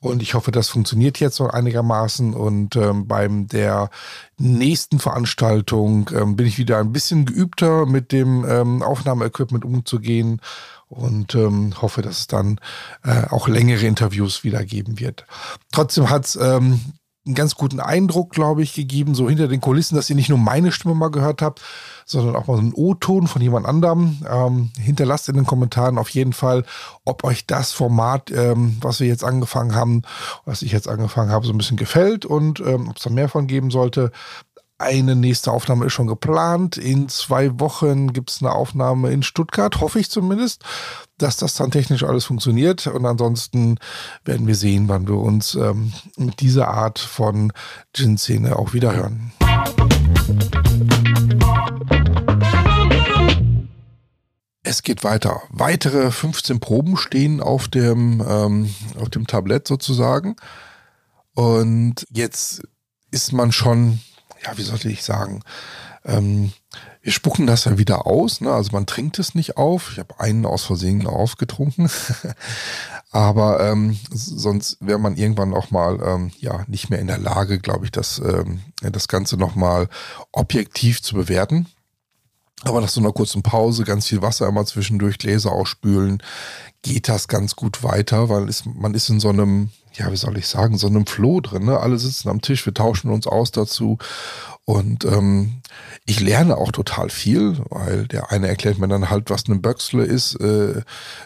und 0.00 0.22
ich 0.22 0.34
hoffe, 0.34 0.52
das 0.52 0.68
funktioniert 0.68 1.18
jetzt 1.18 1.36
so 1.36 1.48
einigermaßen. 1.48 2.34
Und 2.34 2.76
ähm, 2.76 3.08
beim 3.08 3.48
der 3.48 3.90
nächsten 4.38 5.00
Veranstaltung 5.00 6.10
ähm, 6.14 6.36
bin 6.36 6.46
ich 6.46 6.58
wieder 6.58 6.78
ein 6.78 6.92
bisschen 6.92 7.24
geübter, 7.24 7.84
mit 7.84 8.12
dem 8.12 8.44
ähm, 8.48 8.82
Aufnahmeequipment 8.82 9.64
umzugehen 9.64 10.40
und 10.88 11.34
ähm, 11.34 11.74
hoffe, 11.82 12.02
dass 12.02 12.20
es 12.20 12.26
dann 12.28 12.60
äh, 13.02 13.26
auch 13.28 13.48
längere 13.48 13.86
Interviews 13.86 14.44
wieder 14.44 14.64
geben 14.64 15.00
wird. 15.00 15.26
Trotzdem 15.72 16.08
hat 16.10 16.26
es 16.26 16.36
ähm, 16.36 16.80
einen 17.26 17.34
ganz 17.34 17.56
guten 17.56 17.80
Eindruck, 17.80 18.30
glaube 18.30 18.62
ich, 18.62 18.74
gegeben, 18.74 19.14
so 19.14 19.28
hinter 19.28 19.48
den 19.48 19.60
Kulissen, 19.60 19.96
dass 19.96 20.08
ihr 20.08 20.16
nicht 20.16 20.30
nur 20.30 20.38
meine 20.38 20.72
Stimme 20.72 20.94
mal 20.94 21.10
gehört 21.10 21.42
habt, 21.42 21.60
sondern 22.10 22.36
auch 22.36 22.46
mal 22.46 22.56
so 22.56 22.62
einen 22.62 22.72
O-Ton 22.74 23.26
von 23.26 23.42
jemand 23.42 23.66
anderem. 23.66 24.18
Ähm, 24.28 24.70
hinterlasst 24.78 25.28
in 25.28 25.36
den 25.36 25.46
Kommentaren 25.46 25.98
auf 25.98 26.08
jeden 26.10 26.32
Fall, 26.32 26.64
ob 27.04 27.24
euch 27.24 27.46
das 27.46 27.72
Format, 27.72 28.30
ähm, 28.30 28.78
was 28.80 29.00
wir 29.00 29.06
jetzt 29.06 29.24
angefangen 29.24 29.74
haben, 29.74 30.02
was 30.44 30.62
ich 30.62 30.72
jetzt 30.72 30.88
angefangen 30.88 31.30
habe, 31.30 31.46
so 31.46 31.52
ein 31.52 31.58
bisschen 31.58 31.76
gefällt 31.76 32.24
und 32.24 32.60
ähm, 32.60 32.88
ob 32.88 32.96
es 32.96 33.02
da 33.02 33.10
mehr 33.10 33.28
von 33.28 33.46
geben 33.46 33.70
sollte. 33.70 34.10
Eine 34.80 35.16
nächste 35.16 35.50
Aufnahme 35.50 35.86
ist 35.86 35.92
schon 35.92 36.06
geplant. 36.06 36.76
In 36.76 37.08
zwei 37.08 37.58
Wochen 37.58 38.12
gibt 38.12 38.30
es 38.30 38.40
eine 38.40 38.52
Aufnahme 38.52 39.10
in 39.10 39.24
Stuttgart, 39.24 39.80
hoffe 39.80 39.98
ich 39.98 40.08
zumindest, 40.08 40.62
dass 41.18 41.36
das 41.36 41.54
dann 41.54 41.72
technisch 41.72 42.04
alles 42.04 42.26
funktioniert. 42.26 42.86
Und 42.86 43.04
ansonsten 43.04 43.78
werden 44.24 44.46
wir 44.46 44.54
sehen, 44.54 44.88
wann 44.88 45.08
wir 45.08 45.16
uns 45.16 45.56
ähm, 45.56 45.92
mit 46.16 46.38
dieser 46.40 46.68
Art 46.68 47.00
von 47.00 47.52
Gin-Szene 47.92 48.56
auch 48.56 48.72
wieder 48.72 48.94
hören. 48.94 49.32
Es 54.68 54.82
geht 54.82 55.02
weiter. 55.02 55.40
Weitere 55.48 56.10
15 56.10 56.60
Proben 56.60 56.98
stehen 56.98 57.40
auf 57.40 57.68
dem, 57.68 58.22
ähm, 58.28 58.74
auf 59.00 59.08
dem 59.08 59.26
Tablett 59.26 59.66
sozusagen. 59.66 60.36
Und 61.32 62.06
jetzt 62.10 62.62
ist 63.10 63.32
man 63.32 63.50
schon 63.50 64.00
ja, 64.44 64.56
wie 64.56 64.62
sollte 64.62 64.88
ich 64.88 65.02
sagen, 65.02 65.42
ähm, 66.04 66.52
wir 67.02 67.12
spucken 67.12 67.46
das 67.46 67.64
ja 67.64 67.78
wieder 67.78 68.06
aus. 68.06 68.40
Ne? 68.40 68.52
Also 68.52 68.72
man 68.72 68.86
trinkt 68.86 69.18
es 69.18 69.34
nicht 69.34 69.56
auf. 69.56 69.90
Ich 69.92 69.98
habe 69.98 70.20
einen 70.20 70.46
aus 70.46 70.64
Versehen 70.64 71.06
aufgetrunken. 71.06 71.90
Aber 73.10 73.60
ähm, 73.60 73.98
sonst 74.10 74.76
wäre 74.80 74.98
man 74.98 75.16
irgendwann 75.16 75.54
auch 75.54 75.70
mal 75.70 75.98
ähm, 76.04 76.30
ja 76.38 76.64
nicht 76.66 76.90
mehr 76.90 76.98
in 76.98 77.06
der 77.06 77.18
Lage, 77.18 77.58
glaube 77.58 77.86
ich, 77.86 77.90
das, 77.90 78.18
ähm, 78.18 78.60
das 78.82 79.08
Ganze 79.08 79.36
nochmal 79.36 79.88
objektiv 80.32 81.02
zu 81.02 81.14
bewerten. 81.14 81.66
Aber 82.64 82.80
nach 82.80 82.88
so 82.88 83.00
einer 83.00 83.12
kurzen 83.12 83.42
Pause, 83.42 83.84
ganz 83.84 84.06
viel 84.06 84.22
Wasser 84.22 84.48
immer 84.48 84.66
zwischendurch, 84.66 85.18
Gläser 85.18 85.52
ausspülen, 85.52 86.22
geht 86.82 87.08
das 87.08 87.28
ganz 87.28 87.56
gut 87.56 87.82
weiter, 87.82 88.28
weil 88.28 88.48
es, 88.48 88.64
man 88.64 88.94
ist 88.94 89.08
in 89.08 89.20
so 89.20 89.28
einem, 89.28 89.70
ja, 89.94 90.10
wie 90.10 90.16
soll 90.16 90.36
ich 90.38 90.48
sagen, 90.48 90.76
so 90.76 90.86
einem 90.86 91.06
Floh 91.06 91.40
drin. 91.40 91.66
Ne? 91.66 91.78
Alle 91.78 91.98
sitzen 91.98 92.28
am 92.28 92.40
Tisch, 92.40 92.66
wir 92.66 92.74
tauschen 92.74 93.10
uns 93.10 93.26
aus 93.26 93.52
dazu. 93.52 93.98
Und 94.64 95.06
ähm, 95.06 95.62
ich 96.04 96.20
lerne 96.20 96.58
auch 96.58 96.72
total 96.72 97.08
viel, 97.08 97.56
weil 97.70 98.06
der 98.06 98.30
eine 98.30 98.48
erklärt 98.48 98.78
mir 98.78 98.88
dann 98.88 99.08
halt, 99.08 99.30
was 99.30 99.46
eine 99.46 99.58
Böxle 99.58 100.04
ist, 100.04 100.34
äh, 100.40 100.78
äh, 100.78 100.82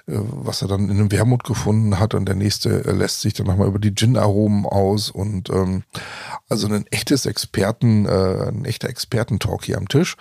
was 0.06 0.62
er 0.62 0.68
dann 0.68 0.84
in 0.84 0.92
einem 0.92 1.10
Wermut 1.10 1.42
gefunden 1.42 1.98
hat 1.98 2.14
und 2.14 2.26
der 2.26 2.36
nächste 2.36 2.84
äh, 2.84 2.92
lässt 2.92 3.20
sich 3.20 3.34
dann 3.34 3.48
nochmal 3.48 3.66
über 3.66 3.80
die 3.80 3.94
Gin-Aromen 3.94 4.64
aus 4.64 5.10
und 5.10 5.50
ähm, 5.50 5.82
also 6.48 6.68
ein 6.68 6.86
echtes 6.92 7.26
Experten, 7.26 8.06
äh, 8.06 8.48
ein 8.48 8.64
echter 8.64 8.88
Expertentalk 8.88 9.64
hier 9.64 9.78
am 9.78 9.88
Tisch 9.88 10.16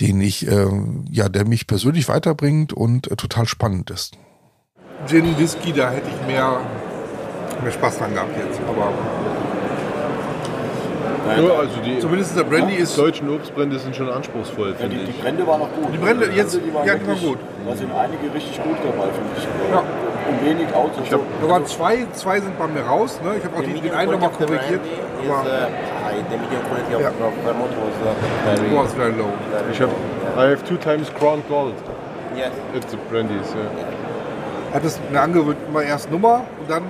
den 0.00 0.20
ich, 0.20 0.46
äh, 0.46 0.66
ja, 1.10 1.28
der 1.28 1.44
mich 1.46 1.66
persönlich 1.66 2.08
weiterbringt 2.08 2.72
und 2.72 3.10
äh, 3.10 3.16
total 3.16 3.46
spannend 3.46 3.90
ist. 3.90 4.16
Gin, 5.06 5.38
Whisky, 5.38 5.72
da 5.72 5.90
hätte 5.90 6.08
ich 6.08 6.26
mehr, 6.26 6.60
mehr 7.62 7.72
Spaß 7.72 7.98
dran 7.98 8.14
gehabt 8.14 8.36
jetzt. 8.36 8.60
Aber 8.68 8.92
ja, 11.36 11.42
also 11.58 11.80
die 11.84 11.98
zumindest 11.98 12.36
der 12.36 12.44
Brandy 12.44 12.74
ist. 12.76 12.96
deutschen 12.96 13.28
Obstbrände 13.28 13.78
sind 13.78 13.94
schon 13.94 14.08
anspruchsvoll, 14.08 14.74
Ja, 14.80 14.86
die, 14.88 14.96
die. 15.04 15.12
Brände 15.20 15.46
waren 15.46 15.60
noch 15.60 15.72
gut. 15.74 15.92
Die 15.92 15.98
Brände 15.98 16.26
jetzt- 16.34 16.54
die 16.54 16.72
waren 16.72 16.86
ja, 16.86 16.94
die 16.94 17.06
waren 17.06 17.20
gut. 17.20 17.38
Da 17.66 17.76
sind 17.76 17.92
einige 17.92 18.32
richtig 18.34 18.56
gut 18.62 18.76
dabei, 18.82 19.08
finde 19.12 19.30
ich. 19.36 19.44
Ja. 19.70 19.82
Und 20.28 20.44
wenig 20.44 20.74
Autos. 20.74 21.02
Ich 21.04 21.12
hab- 21.12 21.20
Da 21.42 21.48
waren 21.48 21.66
zwei, 21.66 22.06
zwei 22.12 22.40
sind 22.40 22.58
bei 22.58 22.66
mir 22.66 22.82
raus. 22.82 23.20
Ne? 23.24 23.36
Ich 23.38 23.44
habe 23.44 23.56
auch 23.56 23.62
die, 23.62 23.80
den 23.80 23.94
einen 23.94 24.12
nochmal 24.12 24.30
korrigiert. 24.30 24.80
Is, 24.84 25.30
Aber 25.30 25.42
uh, 25.42 25.46
Yeah. 26.90 27.10
vermouth 27.44 27.70
was 27.70 28.56
uh, 28.56 28.56
very, 28.56 28.76
was 28.76 28.92
very 28.94 29.12
low. 29.12 29.32
Ich 29.72 29.80
habe 29.80 29.92
low. 29.92 30.42
I 30.42 30.50
have 30.50 30.64
two 30.64 30.76
times 30.76 31.12
Crown 31.14 31.42
Gold 31.48 31.74
Yes. 32.36 32.50
at 32.76 32.88
the 32.90 32.96
Brandies. 33.10 33.48
Ja. 33.54 34.74
Hat 34.74 34.84
es 34.84 34.98
mir 35.10 35.20
angewöhnt, 35.20 35.58
immer 35.68 35.82
erst 35.82 36.10
Nummer 36.10 36.42
und 36.60 36.70
dann 36.70 36.82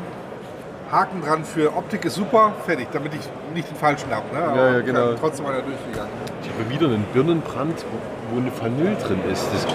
Haken 0.90 1.22
dran 1.22 1.44
für 1.44 1.74
Optik 1.76 2.04
ist 2.06 2.14
super, 2.14 2.52
fertig, 2.66 2.88
damit 2.92 3.12
ich 3.14 3.20
nicht 3.54 3.68
den 3.70 3.76
falschen 3.76 4.10
habe. 4.14 4.24
Ne? 4.34 4.42
Aber 4.42 4.70
ja, 4.72 4.80
genau. 4.80 5.12
Trotzdem 5.20 5.46
einer 5.46 5.60
durchgegangen. 5.62 6.10
Ich 6.42 6.48
habe 6.48 6.70
wieder 6.70 6.86
einen 6.86 7.04
Birnenbrand, 7.12 7.84
wo, 7.90 8.34
wo 8.36 8.40
eine 8.40 8.50
Vanille 8.60 8.96
drin 8.96 9.20
ist. 9.30 9.46
Das, 9.52 9.66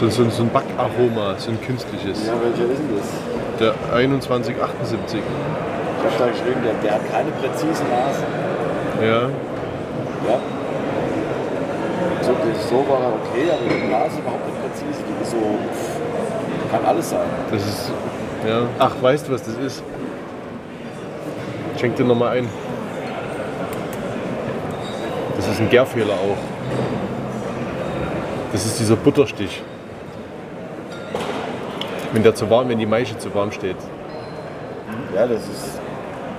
So, 0.00 0.08
so, 0.08 0.30
so 0.30 0.44
ein 0.44 0.48
Backaroma, 0.48 1.34
so 1.36 1.50
ein 1.50 1.60
künstliches. 1.60 2.26
Ja, 2.26 2.32
welcher 2.40 2.72
ist 2.72 2.80
denn 2.80 2.96
das? 2.96 3.04
Der 3.60 3.74
2178. 3.90 5.20
Ich 5.20 6.04
habe 6.06 6.14
da 6.18 6.26
geschrieben, 6.30 6.62
der, 6.64 6.72
der 6.82 6.92
hat 6.94 7.12
keine 7.12 7.30
präzisen 7.32 7.86
Nasen. 7.90 8.24
Ja. 9.02 9.28
Ja. 10.26 10.38
So, 12.22 12.32
so 12.70 12.76
war 12.88 13.02
er 13.02 13.12
okay, 13.12 13.50
aber 13.52 13.68
die 13.68 13.92
Nase 13.92 14.20
überhaupt 14.20 14.46
nicht 14.46 14.62
präzise. 14.62 15.04
Die 15.06 15.22
ist 15.22 15.32
so. 15.32 15.58
Kann 16.70 16.82
alles 16.86 17.10
sein. 17.10 17.28
Das 17.50 17.60
ist. 17.62 17.92
Ja. 18.48 18.62
Ach, 18.78 18.94
weißt 19.02 19.28
du, 19.28 19.32
was 19.32 19.42
das 19.42 19.58
ist? 19.58 19.82
Schenk 21.78 21.96
dir 21.96 22.04
nochmal 22.04 22.38
ein. 22.38 22.48
Das 25.36 25.46
ist 25.46 25.60
ein 25.60 25.68
Gärfehler 25.68 26.14
auch. 26.14 26.38
Das 28.50 28.64
ist 28.64 28.80
dieser 28.80 28.96
Butterstich. 28.96 29.62
Wenn 32.12 32.22
der 32.22 32.34
zu 32.34 32.48
warm, 32.50 32.68
wenn 32.68 32.78
die 32.78 32.86
Maische 32.86 33.16
zu 33.18 33.32
warm 33.34 33.52
steht. 33.52 33.76
Ja, 35.14 35.26
das 35.26 35.42
ist 35.42 35.78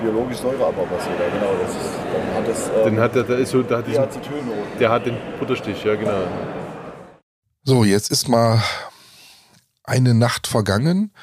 biologisch 0.02 0.38
Säureabbau 0.38 0.84
passiert. 0.86 1.20
Ja, 1.20 1.30
genau. 1.30 1.54
Das 1.62 1.72
ist, 1.72 1.92
dann 2.14 2.36
hat 2.36 2.48
das. 2.48 2.72
Dann 2.84 2.94
Ähm, 2.94 3.00
hat 3.00 3.16
der, 3.16 3.24
der 3.24 3.38
ist 3.38 3.52
so, 3.52 3.62
der 3.64 3.78
hat 3.78 3.86
die 3.88 3.92
diesen, 3.92 4.04
Acetylnoten. 4.04 4.80
der 4.80 4.90
hat 4.90 5.06
den 5.06 5.18
Butterstich, 5.40 5.84
ja 5.84 5.96
genau. 5.96 6.24
So, 7.64 7.84
jetzt 7.84 8.12
ist 8.12 8.28
mal 8.28 8.62
eine 9.84 10.14
Nacht 10.14 10.48
vergangen 10.48 11.14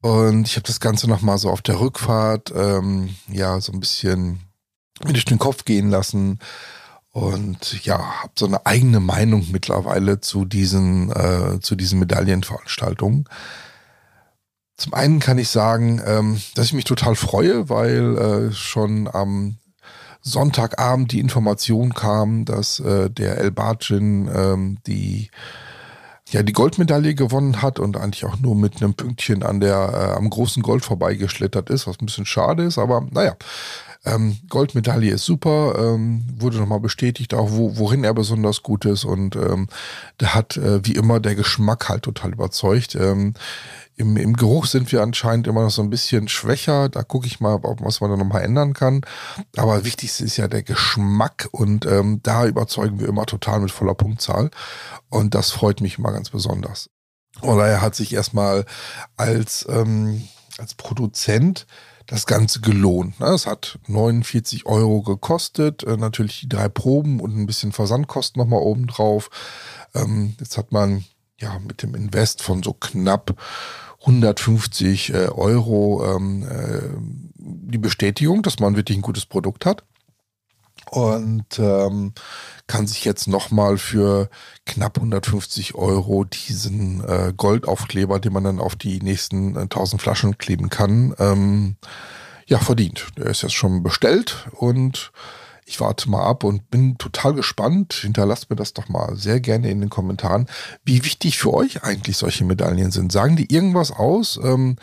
und 0.00 0.46
ich 0.46 0.56
habe 0.56 0.66
das 0.66 0.80
Ganze 0.80 1.08
nochmal 1.08 1.38
so 1.38 1.50
auf 1.50 1.62
der 1.62 1.80
Rückfahrt, 1.80 2.52
ähm, 2.54 3.14
ja, 3.28 3.60
so 3.60 3.72
ein 3.72 3.80
bisschen 3.80 4.40
mir 5.04 5.12
durch 5.12 5.24
den 5.24 5.38
Kopf 5.38 5.64
gehen 5.64 5.90
lassen 5.90 6.38
und 7.12 7.84
ja, 7.84 8.22
habe 8.22 8.32
so 8.38 8.46
eine 8.46 8.64
eigene 8.64 8.98
Meinung 8.98 9.46
mittlerweile 9.52 10.20
zu 10.20 10.44
diesen, 10.44 11.10
äh, 11.12 11.60
zu 11.60 11.76
diesen 11.76 11.98
Medaillenveranstaltungen. 11.98 13.28
Zum 14.78 14.94
einen 14.94 15.20
kann 15.20 15.38
ich 15.38 15.48
sagen, 15.48 16.00
ähm, 16.04 16.40
dass 16.54 16.66
ich 16.66 16.72
mich 16.72 16.86
total 16.86 17.14
freue, 17.14 17.68
weil 17.68 18.16
äh, 18.18 18.52
schon 18.52 19.08
am 19.12 19.58
Sonntagabend 20.22 21.12
die 21.12 21.20
Information 21.20 21.94
kam, 21.94 22.44
dass 22.46 22.80
äh, 22.80 23.10
der 23.10 23.38
El 23.38 23.50
Barcin 23.50 24.30
ähm, 24.34 24.78
die 24.86 25.30
ja 26.30 26.42
die 26.42 26.52
Goldmedaille 26.52 27.14
gewonnen 27.14 27.60
hat 27.60 27.78
und 27.78 27.96
eigentlich 27.96 28.24
auch 28.24 28.38
nur 28.38 28.54
mit 28.54 28.80
einem 28.80 28.94
Pünktchen 28.94 29.42
an 29.42 29.60
der 29.60 29.76
äh, 29.76 30.16
am 30.16 30.30
großen 30.30 30.62
Gold 30.62 30.84
vorbeigeschlittert 30.84 31.68
ist, 31.68 31.86
was 31.86 32.00
ein 32.00 32.06
bisschen 32.06 32.26
schade 32.26 32.62
ist, 32.62 32.78
aber 32.78 33.06
naja. 33.10 33.36
Ähm, 34.04 34.38
Goldmedaille 34.48 35.12
ist 35.12 35.24
super, 35.24 35.76
ähm, 35.78 36.24
wurde 36.36 36.58
nochmal 36.58 36.80
bestätigt, 36.80 37.34
auch 37.34 37.50
wo, 37.52 37.76
worin 37.76 38.02
er 38.02 38.14
besonders 38.14 38.62
gut 38.62 38.84
ist 38.84 39.04
und 39.04 39.36
ähm, 39.36 39.68
der 40.18 40.34
hat 40.34 40.56
äh, 40.56 40.84
wie 40.84 40.96
immer 40.96 41.20
der 41.20 41.36
Geschmack 41.36 41.88
halt 41.88 42.02
total 42.02 42.32
überzeugt. 42.32 42.96
Ähm, 42.96 43.34
im, 43.94 44.16
Im 44.16 44.34
Geruch 44.34 44.66
sind 44.66 44.90
wir 44.90 45.02
anscheinend 45.02 45.46
immer 45.46 45.62
noch 45.62 45.70
so 45.70 45.82
ein 45.82 45.90
bisschen 45.90 46.26
schwächer. 46.26 46.88
Da 46.88 47.02
gucke 47.02 47.26
ich 47.26 47.40
mal, 47.40 47.60
ob 47.62 47.84
was 47.84 48.00
man 48.00 48.10
da 48.10 48.16
nochmal 48.16 48.42
ändern 48.42 48.72
kann. 48.72 49.02
Aber 49.56 49.84
wichtigste 49.84 50.24
ist 50.24 50.38
ja 50.38 50.48
der 50.48 50.62
Geschmack 50.62 51.48
und 51.52 51.84
ähm, 51.86 52.20
da 52.22 52.46
überzeugen 52.46 52.98
wir 53.00 53.08
immer 53.08 53.26
total 53.26 53.60
mit 53.60 53.70
voller 53.70 53.94
Punktzahl. 53.94 54.50
Und 55.10 55.34
das 55.34 55.50
freut 55.50 55.82
mich 55.82 55.98
immer 55.98 56.10
ganz 56.10 56.30
besonders. 56.30 56.88
Daher 57.42 57.82
hat 57.82 57.94
sich 57.94 58.12
erstmal 58.12 58.64
als, 59.16 59.66
ähm, 59.68 60.26
als 60.58 60.74
Produzent 60.74 61.66
das 62.06 62.26
Ganze 62.26 62.60
gelohnt. 62.60 63.20
Ne? 63.20 63.26
Es 63.26 63.46
hat 63.46 63.78
49 63.86 64.66
Euro 64.66 65.02
gekostet, 65.02 65.82
äh, 65.84 65.96
natürlich 65.96 66.40
die 66.40 66.48
drei 66.48 66.68
Proben 66.68 67.20
und 67.20 67.36
ein 67.36 67.46
bisschen 67.46 67.72
Versandkosten 67.72 68.40
nochmal 68.40 68.60
oben 68.60 68.86
drauf. 68.86 69.30
Ähm, 69.94 70.34
jetzt 70.40 70.56
hat 70.56 70.72
man 70.72 71.04
ja 71.38 71.58
mit 71.58 71.82
dem 71.82 71.94
Invest 71.94 72.42
von 72.42 72.62
so 72.62 72.72
knapp 72.72 73.34
150 74.00 75.14
äh, 75.14 75.28
Euro 75.28 76.16
ähm, 76.16 76.42
äh, 76.48 76.88
die 77.36 77.78
Bestätigung, 77.78 78.42
dass 78.42 78.58
man 78.58 78.76
wirklich 78.76 78.98
ein 78.98 79.02
gutes 79.02 79.26
Produkt 79.26 79.66
hat 79.66 79.84
und 80.90 81.58
ähm, 81.58 82.12
kann 82.66 82.86
sich 82.86 83.04
jetzt 83.04 83.28
nochmal 83.28 83.78
für 83.78 84.28
knapp 84.66 84.98
150 84.98 85.74
Euro 85.74 86.24
diesen 86.24 87.02
äh, 87.04 87.32
Goldaufkleber, 87.36 88.20
den 88.20 88.32
man 88.32 88.44
dann 88.44 88.60
auf 88.60 88.76
die 88.76 89.00
nächsten 89.00 89.56
äh, 89.56 89.60
1000 89.60 90.00
Flaschen 90.00 90.38
kleben 90.38 90.68
kann, 90.68 91.14
ähm, 91.18 91.76
ja, 92.46 92.58
verdient. 92.58 93.06
Der 93.16 93.26
ist 93.26 93.42
jetzt 93.42 93.54
schon 93.54 93.82
bestellt 93.82 94.48
und 94.52 95.12
ich 95.64 95.80
warte 95.80 96.10
mal 96.10 96.24
ab 96.24 96.44
und 96.44 96.70
bin 96.70 96.98
total 96.98 97.34
gespannt. 97.34 97.94
Hinterlasst 97.94 98.50
mir 98.50 98.56
das 98.56 98.74
doch 98.74 98.88
mal 98.88 99.16
sehr 99.16 99.40
gerne 99.40 99.70
in 99.70 99.80
den 99.80 99.90
Kommentaren, 99.90 100.46
wie 100.84 101.04
wichtig 101.04 101.38
für 101.38 101.54
euch 101.54 101.82
eigentlich 101.82 102.16
solche 102.16 102.44
Medaillen 102.44 102.90
sind. 102.90 103.12
Sagen 103.12 103.36
die 103.36 103.52
irgendwas 103.52 103.90
aus? 103.90 104.38
Ähm, 104.42 104.76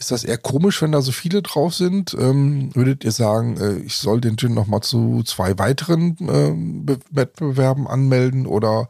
ist 0.00 0.10
das 0.10 0.24
eher 0.24 0.38
komisch, 0.38 0.80
wenn 0.80 0.92
da 0.92 1.02
so 1.02 1.12
viele 1.12 1.42
drauf 1.42 1.74
sind? 1.74 2.14
Ähm, 2.14 2.74
würdet 2.74 3.04
ihr 3.04 3.12
sagen, 3.12 3.58
äh, 3.58 3.76
ich 3.80 3.96
soll 3.96 4.22
den 4.22 4.38
Gin 4.38 4.54
nochmal 4.54 4.80
zu 4.80 5.22
zwei 5.24 5.58
weiteren 5.58 6.16
ähm, 6.20 6.86
Be- 6.86 6.98
Wettbewerben 7.10 7.86
anmelden 7.86 8.46
oder 8.46 8.88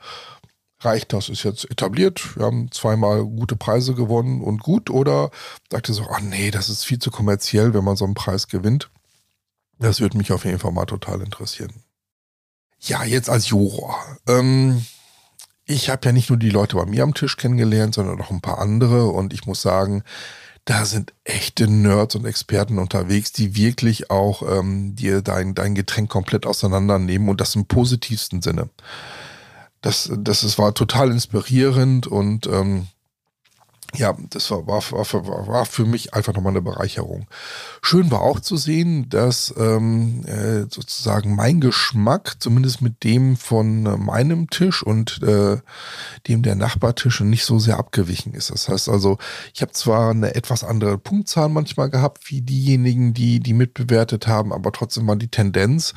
reicht 0.78 1.12
das? 1.12 1.28
Ist 1.28 1.42
jetzt 1.42 1.68
etabliert, 1.68 2.36
wir 2.36 2.46
haben 2.46 2.70
zweimal 2.70 3.24
gute 3.24 3.56
Preise 3.56 3.94
gewonnen 3.94 4.40
und 4.40 4.62
gut 4.62 4.88
oder 4.88 5.32
sagt 5.68 5.88
ihr 5.88 5.94
so, 5.94 6.04
ah 6.04 6.20
nee, 6.20 6.52
das 6.52 6.68
ist 6.68 6.84
viel 6.84 7.00
zu 7.00 7.10
kommerziell, 7.10 7.74
wenn 7.74 7.84
man 7.84 7.96
so 7.96 8.04
einen 8.04 8.14
Preis 8.14 8.46
gewinnt? 8.46 8.88
Das 9.80 10.00
würde 10.00 10.16
mich 10.16 10.30
auf 10.30 10.44
jeden 10.44 10.60
Fall 10.60 10.72
mal 10.72 10.86
total 10.86 11.22
interessieren. 11.22 11.72
Ja, 12.78 13.02
jetzt 13.02 13.28
als 13.28 13.48
Juror. 13.48 13.96
Ähm, 14.28 14.86
ich 15.64 15.90
habe 15.90 16.06
ja 16.06 16.12
nicht 16.12 16.30
nur 16.30 16.38
die 16.38 16.50
Leute 16.50 16.76
bei 16.76 16.86
mir 16.86 17.02
am 17.02 17.14
Tisch 17.14 17.36
kennengelernt, 17.36 17.96
sondern 17.96 18.16
noch 18.16 18.30
ein 18.30 18.40
paar 18.40 18.58
andere 18.58 19.08
und 19.08 19.32
ich 19.32 19.44
muss 19.46 19.60
sagen, 19.60 20.04
da 20.70 20.85
sind 20.85 21.12
echte 21.24 21.66
Nerds 21.66 22.14
und 22.14 22.24
Experten 22.24 22.78
unterwegs, 22.78 23.33
die 23.33 23.56
wirklich 23.56 24.09
auch 24.09 24.42
ähm, 24.48 24.94
dir 24.94 25.20
dein, 25.20 25.52
dein 25.56 25.74
Getränk 25.74 26.09
komplett 26.09 26.46
auseinandernehmen 26.46 27.28
und 27.28 27.40
das 27.40 27.56
im 27.56 27.66
positivsten 27.66 28.40
Sinne. 28.40 28.70
Das, 29.80 30.12
das 30.16 30.44
ist, 30.44 30.61
war 30.61 30.72
total 30.72 31.11
inspirierend 31.11 32.06
und 32.06 32.46
ähm, 32.46 32.87
ja, 33.96 34.16
das 34.31 34.50
war, 34.50 34.66
war, 34.66 34.83
war, 34.83 35.46
war 35.48 35.66
für 35.66 35.85
mich 35.85 36.14
einfach 36.14 36.33
nochmal 36.33 36.53
eine 36.53 36.62
Bereicherung. 36.62 37.26
Schön 37.83 38.11
war 38.11 38.22
auch 38.22 38.40
zu 38.40 38.57
sehen, 38.57 39.09
dass 39.09 39.53
ähm, 39.59 40.24
äh, 40.26 40.61
sozusagen 40.70 41.35
mein 41.35 41.61
Geschmack, 41.61 42.37
zumindest 42.38 42.83
mit 42.83 43.03
dem 43.03 43.37
von 43.37 43.87
äh, 43.87 43.96
meinem 43.96 44.48
Tisch 44.48 44.83
und 44.83 45.22
äh, 45.22 45.59
dem 46.29 46.42
der 46.42 46.55
Nachbartische, 46.55 47.24
nicht 47.24 47.44
so 47.44 47.59
sehr 47.59 47.79
abgewichen 47.79 48.33
ist. 48.35 48.50
Das 48.50 48.68
heißt 48.68 48.88
also, 48.88 49.18
ich 49.55 49.62
habe 49.62 49.72
zwar 49.72 50.11
eine 50.11 50.35
etwas 50.35 50.62
andere 50.62 50.96
Punktzahl 50.96 51.48
manchmal 51.48 51.90
gehabt, 51.90 52.31
wie 52.31 52.42
diejenigen, 52.42 53.12
die 53.12 53.40
die 53.40 53.55
mitbewertet 53.55 54.26
haben, 54.29 54.53
aber 54.53 54.72
trotzdem 54.72 55.07
war 55.09 55.16
die 55.16 55.29
Tendenz, 55.29 55.94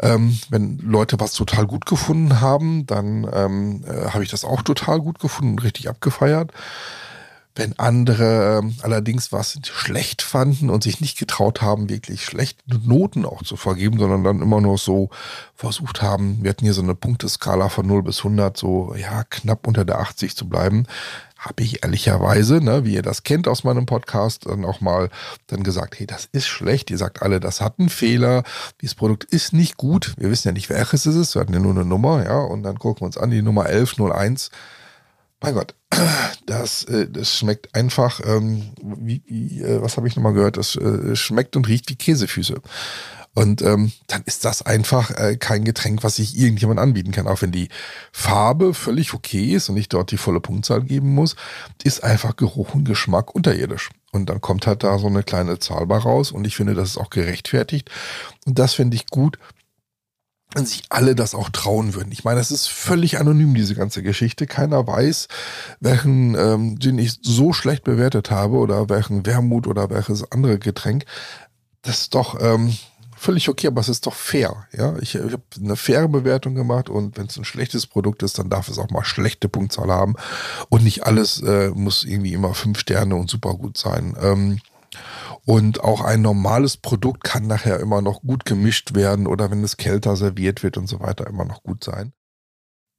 ähm, 0.00 0.38
wenn 0.50 0.78
Leute 0.78 1.18
was 1.20 1.32
total 1.32 1.66
gut 1.66 1.86
gefunden 1.86 2.40
haben, 2.40 2.86
dann 2.86 3.26
ähm, 3.32 3.84
äh, 3.86 4.10
habe 4.10 4.24
ich 4.24 4.30
das 4.30 4.44
auch 4.44 4.62
total 4.62 5.00
gut 5.00 5.20
gefunden 5.20 5.52
und 5.52 5.62
richtig 5.62 5.88
abgefeiert. 5.88 6.52
Wenn 7.54 7.78
andere 7.78 8.58
ähm, 8.58 8.76
allerdings 8.82 9.32
was 9.32 9.58
schlecht 9.64 10.22
fanden 10.22 10.70
und 10.70 10.84
sich 10.84 11.00
nicht 11.00 11.18
getraut 11.18 11.62
haben, 11.62 11.88
wirklich 11.88 12.24
schlechte 12.24 12.62
Noten 12.84 13.24
auch 13.24 13.42
zu 13.42 13.56
vergeben, 13.56 13.98
sondern 13.98 14.22
dann 14.22 14.40
immer 14.40 14.60
nur 14.60 14.78
so 14.78 15.10
versucht 15.56 16.00
haben, 16.00 16.38
wir 16.42 16.50
hatten 16.50 16.64
hier 16.64 16.74
so 16.74 16.82
eine 16.82 16.94
Punkteskala 16.94 17.68
von 17.68 17.86
0 17.86 18.04
bis 18.04 18.18
100, 18.18 18.56
so 18.56 18.94
ja, 18.94 19.24
knapp 19.24 19.66
unter 19.66 19.84
der 19.84 19.98
80 19.98 20.36
zu 20.36 20.48
bleiben, 20.48 20.86
habe 21.40 21.62
ich 21.62 21.82
ehrlicherweise, 21.82 22.60
ne, 22.60 22.84
wie 22.84 22.94
ihr 22.94 23.02
das 23.02 23.22
kennt 23.22 23.48
aus 23.48 23.64
meinem 23.64 23.86
Podcast, 23.86 24.46
dann 24.46 24.64
auch 24.64 24.80
mal 24.80 25.08
dann 25.46 25.62
gesagt, 25.62 25.98
hey, 25.98 26.06
das 26.06 26.28
ist 26.32 26.46
schlecht. 26.46 26.90
Ihr 26.90 26.98
sagt 26.98 27.22
alle, 27.22 27.40
das 27.40 27.62
hat 27.62 27.78
einen 27.78 27.88
Fehler. 27.88 28.44
Dieses 28.82 28.94
Produkt 28.94 29.24
ist 29.24 29.54
nicht 29.54 29.78
gut. 29.78 30.14
Wir 30.18 30.30
wissen 30.30 30.48
ja 30.48 30.52
nicht, 30.52 30.68
welches 30.68 31.06
es 31.06 31.16
ist. 31.16 31.34
Wir 31.34 31.40
hatten 31.40 31.54
ja 31.54 31.58
nur 31.58 31.72
eine 31.72 31.86
Nummer, 31.86 32.24
ja, 32.24 32.38
und 32.38 32.62
dann 32.62 32.78
gucken 32.78 33.00
wir 33.00 33.06
uns 33.06 33.16
an, 33.16 33.30
die 33.30 33.42
Nummer 33.42 33.64
1101 33.64 34.50
mein 35.40 35.54
Gott, 35.54 35.74
das, 36.46 36.84
äh, 36.84 37.08
das 37.08 37.36
schmeckt 37.36 37.74
einfach, 37.74 38.20
ähm, 38.24 38.70
wie, 38.82 39.22
wie 39.26 39.62
äh, 39.62 39.82
was 39.82 39.96
habe 39.96 40.08
ich 40.08 40.16
nochmal 40.16 40.34
gehört? 40.34 40.56
Das 40.56 40.76
äh, 40.76 41.16
schmeckt 41.16 41.56
und 41.56 41.68
riecht 41.68 41.90
wie 41.90 41.96
Käsefüße. 41.96 42.60
Und 43.32 43.62
ähm, 43.62 43.92
dann 44.08 44.22
ist 44.26 44.44
das 44.44 44.62
einfach 44.62 45.12
äh, 45.12 45.36
kein 45.36 45.64
Getränk, 45.64 46.02
was 46.02 46.16
sich 46.16 46.36
irgendjemand 46.36 46.80
anbieten 46.80 47.12
kann. 47.12 47.28
Auch 47.28 47.42
wenn 47.42 47.52
die 47.52 47.68
Farbe 48.12 48.74
völlig 48.74 49.14
okay 49.14 49.54
ist 49.54 49.68
und 49.68 49.76
ich 49.76 49.88
dort 49.88 50.10
die 50.10 50.16
volle 50.16 50.40
Punktzahl 50.40 50.82
geben 50.82 51.14
muss, 51.14 51.36
ist 51.84 52.02
einfach 52.02 52.34
Geruch 52.34 52.74
und 52.74 52.84
Geschmack 52.84 53.32
unterirdisch. 53.34 53.90
Und 54.10 54.30
dann 54.30 54.40
kommt 54.40 54.66
halt 54.66 54.82
da 54.82 54.98
so 54.98 55.06
eine 55.06 55.22
kleine 55.22 55.60
Zahl 55.60 55.86
bei 55.86 55.98
raus 55.98 56.32
und 56.32 56.44
ich 56.44 56.56
finde, 56.56 56.74
das 56.74 56.90
ist 56.90 56.98
auch 56.98 57.10
gerechtfertigt. 57.10 57.88
Und 58.46 58.58
das 58.58 58.74
finde 58.74 58.96
ich 58.96 59.06
gut, 59.06 59.38
wenn 60.54 60.66
sich 60.66 60.82
alle 60.88 61.14
das 61.14 61.34
auch 61.34 61.48
trauen 61.50 61.94
würden. 61.94 62.12
Ich 62.12 62.24
meine, 62.24 62.40
es 62.40 62.50
ist 62.50 62.68
völlig 62.68 63.18
anonym, 63.18 63.54
diese 63.54 63.74
ganze 63.74 64.02
Geschichte. 64.02 64.46
Keiner 64.46 64.86
weiß, 64.86 65.28
welchen 65.80 66.34
ähm, 66.34 66.78
Gin 66.80 66.98
ich 66.98 67.18
so 67.22 67.52
schlecht 67.52 67.84
bewertet 67.84 68.30
habe 68.30 68.56
oder 68.56 68.88
welchen 68.88 69.26
Wermut 69.26 69.66
oder 69.66 69.90
welches 69.90 70.30
andere 70.32 70.58
Getränk. 70.58 71.04
Das 71.82 72.00
ist 72.00 72.14
doch 72.14 72.40
ähm, 72.40 72.76
völlig 73.16 73.48
okay, 73.48 73.68
aber 73.68 73.80
es 73.80 73.88
ist 73.88 74.06
doch 74.06 74.14
fair. 74.14 74.66
Ja, 74.72 74.96
ich, 75.00 75.14
ich 75.14 75.20
habe 75.20 75.42
eine 75.62 75.76
faire 75.76 76.08
Bewertung 76.08 76.54
gemacht 76.54 76.88
und 76.88 77.16
wenn 77.16 77.26
es 77.26 77.36
ein 77.36 77.44
schlechtes 77.44 77.86
Produkt 77.86 78.22
ist, 78.22 78.38
dann 78.38 78.50
darf 78.50 78.68
es 78.68 78.78
auch 78.78 78.90
mal 78.90 79.04
schlechte 79.04 79.48
Punktzahl 79.48 79.90
haben 79.90 80.16
und 80.68 80.82
nicht 80.82 81.06
alles 81.06 81.40
äh, 81.42 81.70
muss 81.70 82.04
irgendwie 82.04 82.32
immer 82.32 82.54
fünf 82.54 82.80
Sterne 82.80 83.14
und 83.14 83.30
super 83.30 83.54
gut 83.54 83.78
sein. 83.78 84.16
Ähm, 84.20 84.60
und 85.44 85.82
auch 85.82 86.00
ein 86.00 86.22
normales 86.22 86.76
Produkt 86.76 87.24
kann 87.24 87.46
nachher 87.46 87.80
immer 87.80 88.02
noch 88.02 88.22
gut 88.22 88.44
gemischt 88.44 88.94
werden 88.94 89.26
oder 89.26 89.50
wenn 89.50 89.64
es 89.64 89.76
kälter 89.76 90.16
serviert 90.16 90.62
wird 90.62 90.76
und 90.76 90.86
so 90.86 91.00
weiter 91.00 91.26
immer 91.26 91.44
noch 91.44 91.62
gut 91.62 91.84
sein. 91.84 92.12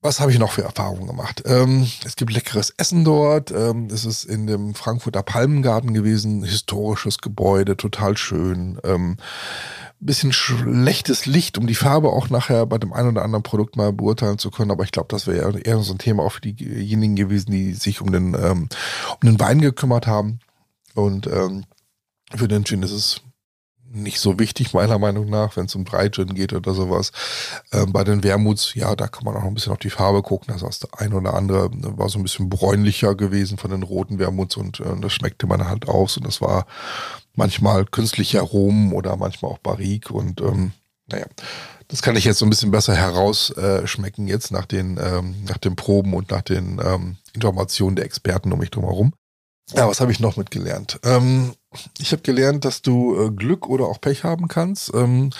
Was 0.04 0.20
habe 0.20 0.32
ich 0.32 0.40
noch 0.40 0.52
für 0.52 0.64
Erfahrungen 0.64 1.06
gemacht? 1.06 1.44
Ähm, 1.46 1.88
es 2.04 2.16
gibt 2.16 2.34
leckeres 2.34 2.72
Essen 2.72 3.04
dort. 3.04 3.52
Ähm, 3.52 3.88
es 3.92 4.04
ist 4.04 4.24
in 4.24 4.48
dem 4.48 4.74
Frankfurter 4.74 5.22
Palmengarten 5.22 5.94
gewesen. 5.94 6.44
Historisches 6.44 7.20
Gebäude, 7.20 7.78
total 7.78 8.18
schön. 8.18 8.80
Ähm, 8.84 9.18
bisschen 10.00 10.34
schlechtes 10.34 11.28
Licht, 11.28 11.60
um 11.60 11.68
die 11.68 11.76
Farbe 11.76 12.10
auch 12.10 12.30
nachher 12.30 12.66
bei 12.66 12.80
dem 12.80 12.92
einen 12.92 13.10
oder 13.10 13.24
anderen 13.24 13.44
Produkt 13.44 13.76
mal 13.76 13.94
beurteilen 13.94 14.40
zu 14.40 14.50
können. 14.50 14.72
Aber 14.72 14.84
ich 14.84 14.92
glaube, 14.92 15.10
das 15.10 15.28
wäre 15.28 15.60
eher 15.60 15.78
so 15.84 15.94
ein 15.94 16.00
Thema 16.00 16.24
auch 16.24 16.32
für 16.32 16.42
diejenigen 16.42 17.16
gewesen, 17.16 17.52
die 17.52 17.74
sich 17.74 18.02
um 18.02 18.12
den, 18.12 18.34
ähm, 18.34 18.70
um 19.22 19.30
den 19.30 19.40
Wein 19.40 19.62
gekümmert 19.62 20.08
haben. 20.08 20.40
Und 20.96 21.28
ähm, 21.28 21.66
für 22.36 22.48
den 22.48 22.66
Gin 22.66 22.84
ist 22.84 22.92
es 22.92 23.22
nicht 23.94 24.20
so 24.20 24.40
wichtig, 24.40 24.74
meiner 24.74 24.98
Meinung 25.00 25.30
nach, 25.30 25.58
wenn 25.58 25.66
es 25.66 25.76
um 25.76 25.86
drei 25.86 26.10
Gin 26.10 26.34
geht 26.34 26.54
oder 26.54 26.74
sowas. 26.74 27.12
Ähm, 27.72 27.92
bei 27.92 28.04
den 28.04 28.24
Wermuts, 28.24 28.74
ja, 28.74 28.96
da 28.96 29.08
kann 29.08 29.26
man 29.26 29.36
auch 29.36 29.44
ein 29.44 29.54
bisschen 29.54 29.74
auf 29.74 29.80
die 29.80 29.90
Farbe 29.90 30.22
gucken. 30.22 30.54
Das 30.54 30.64
heißt, 30.64 30.84
der 30.84 31.00
ein 31.00 31.14
oder 31.14 31.34
andere 31.34 31.70
war 31.98 32.10
so 32.10 32.20
ein 32.20 32.24
bisschen 32.24 32.50
bräunlicher 32.50 33.16
gewesen 33.16 33.58
von 33.58 33.72
den 33.72 33.84
roten 33.84 34.20
Wermuts 34.20 34.56
und 34.56 34.80
äh, 34.80 35.00
das 35.02 35.14
schmeckte 35.14 35.48
man 35.48 35.68
halt 35.68 35.88
aus. 35.88 36.18
Und 36.18 36.26
das 36.26 36.42
war 36.42 36.66
manchmal 37.36 37.86
künstliche 37.86 38.40
Aromen 38.40 38.94
oder 38.94 39.18
manchmal 39.18 39.52
auch 39.52 39.60
Barrique. 39.60 40.12
Und 40.12 40.42
ähm, 40.42 40.72
naja, 41.08 41.26
das 41.90 42.02
kann 42.02 42.16
ich 42.16 42.24
jetzt 42.24 42.40
so 42.40 42.46
ein 42.46 42.50
bisschen 42.50 42.72
besser 42.72 42.96
herausschmecken 42.96 44.28
äh, 44.28 44.32
jetzt 44.32 44.52
nach 44.52 44.66
den, 44.66 44.98
ähm, 45.02 45.36
nach 45.48 45.58
den 45.58 45.76
Proben 45.76 46.14
und 46.14 46.32
nach 46.32 46.42
den 46.42 46.80
ähm, 46.84 47.18
Informationen 47.34 47.98
der 47.98 48.06
Experten 48.06 48.54
um 48.54 48.60
mich 48.60 48.72
drumherum. 48.72 49.14
Ja, 49.74 49.88
was 49.88 50.02
habe 50.02 50.12
ich 50.12 50.20
noch 50.20 50.38
mitgelernt? 50.38 51.00
Ähm, 51.04 51.54
ich 52.00 52.12
habe 52.12 52.22
gelernt, 52.22 52.66
dass 52.66 52.82
du 52.82 53.16
äh, 53.20 53.32
Glück 53.32 53.68
oder 53.68 53.86
auch 53.86 54.02
Pech 54.02 54.24
haben 54.24 54.48
kannst. 54.48 54.94
Ähm, 54.94 55.32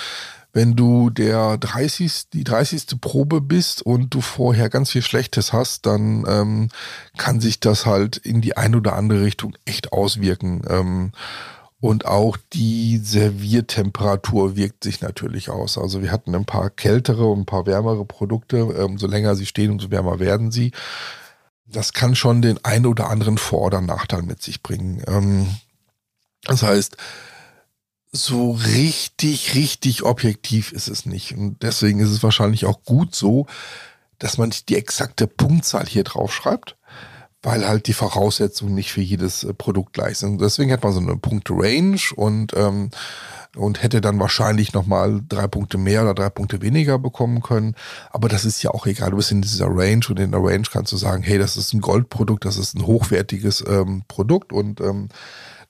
wenn 0.54 0.76
du 0.76 1.10
der 1.10 1.58
30, 1.58 2.30
die 2.34 2.44
30. 2.44 3.00
Probe 3.00 3.40
bist 3.40 3.82
und 3.82 4.14
du 4.14 4.22
vorher 4.22 4.70
ganz 4.70 4.92
viel 4.92 5.02
Schlechtes 5.02 5.54
hast, 5.54 5.86
dann 5.86 6.26
ähm, 6.28 6.70
kann 7.18 7.40
sich 7.40 7.60
das 7.62 7.86
halt 7.86 8.18
in 8.18 8.42
die 8.42 8.58
eine 8.58 8.78
oder 8.78 8.96
andere 8.96 9.22
Richtung 9.24 9.56
echt 9.66 9.94
auswirken. 9.94 10.62
Ähm, 10.70 11.12
und 11.80 12.06
auch 12.06 12.38
die 12.54 12.98
Serviertemperatur 12.98 14.56
wirkt 14.56 14.84
sich 14.84 15.02
natürlich 15.02 15.50
aus. 15.50 15.78
Also 15.78 16.02
wir 16.02 16.12
hatten 16.12 16.36
ein 16.36 16.46
paar 16.46 16.70
kältere 16.70 17.26
und 17.26 17.40
ein 17.40 17.46
paar 17.46 17.66
wärmere 17.66 18.06
Produkte. 18.06 18.58
Ähm, 18.78 18.98
so 18.98 19.08
länger 19.08 19.36
sie 19.36 19.48
stehen, 19.48 19.72
umso 19.72 19.90
wärmer 19.90 20.20
werden 20.20 20.52
sie. 20.52 20.74
Das 21.72 21.94
kann 21.94 22.16
schon 22.16 22.42
den 22.42 22.64
ein 22.64 22.86
oder 22.86 23.10
anderen 23.10 23.38
Vor- 23.38 23.68
oder 23.68 23.82
Nachteil 23.82 24.24
mit 24.24 24.42
sich 24.42 24.62
bringen. 24.62 25.04
Ähm, 25.08 25.48
das 26.44 26.64
heißt, 26.64 26.98
so 28.12 28.52
richtig, 28.52 29.56
richtig 29.56 30.04
objektiv 30.04 30.72
ist 30.72 30.90
es 30.90 31.06
nicht. 31.06 31.34
Und 31.34 31.62
deswegen 31.62 32.00
ist 32.00 32.10
es 32.10 32.24
wahrscheinlich 32.24 32.66
auch 32.66 32.84
gut 32.84 33.16
so, 33.16 33.48
dass 34.20 34.38
man 34.38 34.50
nicht 34.50 34.70
die 34.70 34.76
exakte 34.76 35.28
Punktzahl 35.28 35.86
hier 35.86 36.04
drauf 36.04 36.34
schreibt, 36.34 36.78
weil 37.42 37.68
halt 37.68 37.88
die 37.88 37.94
Voraussetzungen 37.94 38.76
nicht 38.76 38.92
für 38.92 39.02
jedes 39.02 39.44
äh, 39.44 39.54
Produkt 39.54 39.94
gleich 39.94 40.18
sind. 40.18 40.42
Deswegen 40.42 40.72
hat 40.72 40.84
man 40.84 40.94
so 40.94 41.00
eine 41.00 41.16
Punkte-Range 41.18 42.02
und, 42.16 42.54
ähm, 42.56 42.92
und 43.56 43.84
hätte 43.84 44.02
dann 44.02 44.20
wahrscheinlich 44.20 44.74
nochmal 44.74 45.22
drei 45.28 45.48
Punkte 45.48 45.78
mehr 45.78 46.04
oder 46.04 46.14
drei 46.14 46.30
Punkte 46.30 46.62
weniger 46.62 47.00
bekommen 47.00 47.42
können. 47.42 47.76
Aber 48.10 48.30
das 48.30 48.46
ist 48.46 48.64
ja 48.64 48.72
auch 48.72 48.86
egal. 48.86 49.12
Du 49.12 49.18
bist 49.18 49.32
in 49.32 49.42
dieser 49.42 49.68
Range 49.68 50.06
und 50.10 50.20
in 50.20 50.32
der 50.32 50.42
Range 50.42 50.66
kannst 50.72 50.92
du 50.92 50.98
sagen, 50.98 51.24
hey, 51.24 51.38
das 51.38 51.58
ist 51.58 51.74
ein 51.74 51.82
Goldprodukt, 51.82 52.46
das 52.46 52.58
ist 52.58 52.76
ein 52.76 52.86
hochwertiges 52.86 53.64
ähm, 53.68 54.04
Produkt 54.08 54.54
und 54.54 54.80
ähm, 54.82 55.10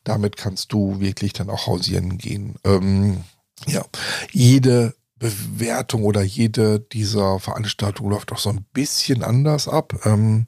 damit 0.04 0.38
kannst 0.38 0.74
du 0.74 1.00
wirklich 1.00 1.34
dann 1.34 1.50
auch 1.50 1.68
hausieren 1.68 2.18
gehen. 2.18 2.56
Ähm, 2.64 3.24
ja, 3.68 3.84
jede 4.32 4.96
Bewertung 5.20 6.04
oder 6.04 6.24
jede 6.24 6.80
dieser 6.80 7.40
Veranstaltungen 7.40 8.10
läuft 8.10 8.32
auch 8.32 8.40
so 8.40 8.50
ein 8.50 8.66
bisschen 8.74 9.24
anders 9.24 9.68
ab. 9.68 9.94
Ähm, 10.06 10.48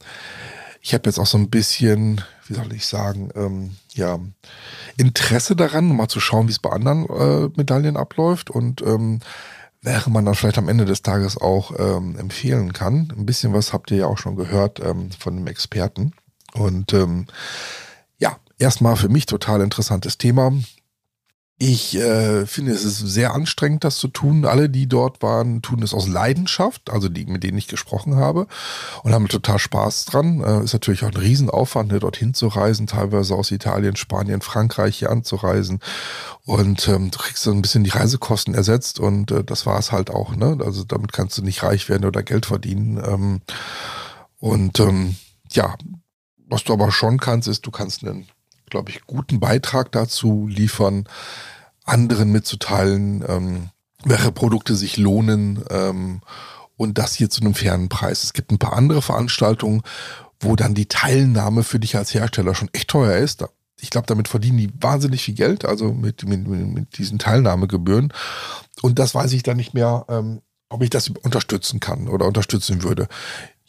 ich 0.83 0.93
habe 0.93 1.09
jetzt 1.09 1.17
auch 1.17 1.25
so 1.25 1.39
ein 1.39 1.49
bisschen, 1.49 2.21
wie 2.45 2.53
soll 2.53 2.71
ich 2.73 2.85
sagen, 2.85 3.29
ähm, 3.35 3.77
ja, 3.93 4.19
Interesse 4.97 5.55
daran, 5.55 5.95
mal 5.95 6.09
zu 6.09 6.19
schauen, 6.19 6.47
wie 6.47 6.51
es 6.51 6.59
bei 6.59 6.69
anderen 6.69 7.07
äh, 7.09 7.49
Medaillen 7.55 7.97
abläuft 7.97 8.51
und 8.51 8.81
ähm, 8.83 9.21
wäre 9.81 10.11
man 10.11 10.25
dann 10.25 10.35
vielleicht 10.35 10.59
am 10.59 10.69
Ende 10.69 10.85
des 10.85 11.01
Tages 11.01 11.37
auch 11.37 11.71
ähm, 11.79 12.17
empfehlen 12.17 12.73
kann. 12.73 13.11
Ein 13.17 13.25
bisschen 13.25 13.53
was 13.53 13.73
habt 13.73 13.89
ihr 13.91 13.97
ja 13.97 14.05
auch 14.05 14.17
schon 14.17 14.35
gehört 14.35 14.79
ähm, 14.79 15.09
von 15.17 15.35
dem 15.35 15.47
Experten. 15.47 16.13
Und 16.53 16.93
ähm, 16.93 17.25
erstmal 18.63 18.95
für 18.95 19.09
mich 19.09 19.25
total 19.25 19.61
interessantes 19.61 20.17
Thema. 20.17 20.53
Ich 21.65 21.95
äh, 21.95 22.45
finde, 22.45 22.73
es 22.73 22.83
ist 22.83 22.99
sehr 22.99 23.33
anstrengend, 23.33 23.85
das 23.85 23.97
zu 23.97 24.09
tun. 24.09 24.43
Alle, 24.43 24.69
die 24.69 24.85
dort 24.85 25.21
waren, 25.21 25.61
tun 25.61 25.81
es 25.81 25.93
aus 25.93 26.09
Leidenschaft, 26.09 26.89
also 26.89 27.07
die, 27.07 27.25
mit 27.25 27.41
denen 27.45 27.57
ich 27.57 27.69
gesprochen 27.69 28.17
habe, 28.17 28.47
und 29.01 29.13
haben 29.13 29.29
total 29.29 29.59
Spaß 29.59 30.03
dran. 30.03 30.41
Äh, 30.41 30.65
ist 30.65 30.73
natürlich 30.73 31.05
auch 31.05 31.11
ein 31.11 31.15
Riesenaufwand, 31.15 31.93
ne, 31.93 32.01
dorthin 32.01 32.33
zu 32.33 32.49
reisen, 32.49 32.85
teilweise 32.85 33.33
aus 33.35 33.49
Italien, 33.49 33.95
Spanien, 33.95 34.41
Frankreich 34.41 34.97
hier 34.97 35.09
anzureisen. 35.09 35.79
Und 36.43 36.85
ähm, 36.89 37.11
du 37.11 37.17
kriegst 37.17 37.43
so 37.43 37.51
ein 37.51 37.61
bisschen 37.61 37.85
die 37.85 37.91
Reisekosten 37.91 38.53
ersetzt 38.55 38.99
und 38.99 39.31
äh, 39.31 39.45
das 39.45 39.65
war 39.65 39.79
es 39.79 39.93
halt 39.93 40.09
auch. 40.09 40.35
Ne? 40.35 40.57
Also 40.65 40.83
damit 40.83 41.13
kannst 41.13 41.37
du 41.37 41.43
nicht 41.43 41.63
reich 41.63 41.87
werden 41.87 42.03
oder 42.03 42.23
Geld 42.23 42.45
verdienen. 42.45 43.01
Ähm, 43.01 43.41
und 44.37 44.81
ähm, 44.81 45.15
ja, 45.49 45.75
was 46.45 46.65
du 46.65 46.73
aber 46.73 46.91
schon 46.91 47.21
kannst, 47.21 47.47
ist, 47.47 47.65
du 47.65 47.71
kannst 47.71 48.03
einen 48.03 48.27
glaube 48.73 48.89
ich, 48.89 49.05
guten 49.05 49.39
Beitrag 49.39 49.91
dazu 49.91 50.47
liefern, 50.47 51.05
anderen 51.85 52.31
mitzuteilen, 52.31 53.23
ähm, 53.27 53.69
welche 54.03 54.31
Produkte 54.31 54.75
sich 54.75 54.97
lohnen 54.97 55.63
ähm, 55.69 56.21
und 56.77 56.97
das 56.97 57.13
hier 57.13 57.29
zu 57.29 57.41
einem 57.41 57.53
fairen 57.53 57.89
Preis. 57.89 58.23
Es 58.23 58.33
gibt 58.33 58.51
ein 58.51 58.59
paar 58.59 58.73
andere 58.73 59.01
Veranstaltungen, 59.01 59.81
wo 60.39 60.55
dann 60.55 60.73
die 60.73 60.87
Teilnahme 60.87 61.63
für 61.63 61.79
dich 61.79 61.95
als 61.95 62.13
Hersteller 62.13 62.55
schon 62.55 62.69
echt 62.73 62.89
teuer 62.89 63.17
ist. 63.17 63.45
Ich 63.79 63.89
glaube, 63.89 64.07
damit 64.07 64.27
verdienen 64.27 64.57
die 64.57 64.71
wahnsinnig 64.79 65.23
viel 65.23 65.33
Geld, 65.33 65.65
also 65.65 65.93
mit, 65.93 66.25
mit, 66.27 66.47
mit 66.47 66.97
diesen 66.97 67.19
Teilnahmegebühren. 67.19 68.13
Und 68.81 68.99
das 68.99 69.13
weiß 69.15 69.33
ich 69.33 69.43
dann 69.43 69.57
nicht 69.57 69.73
mehr, 69.73 70.05
ähm, 70.09 70.41
ob 70.69 70.81
ich 70.83 70.89
das 70.89 71.09
unterstützen 71.09 71.79
kann 71.79 72.07
oder 72.07 72.25
unterstützen 72.25 72.83
würde 72.83 73.07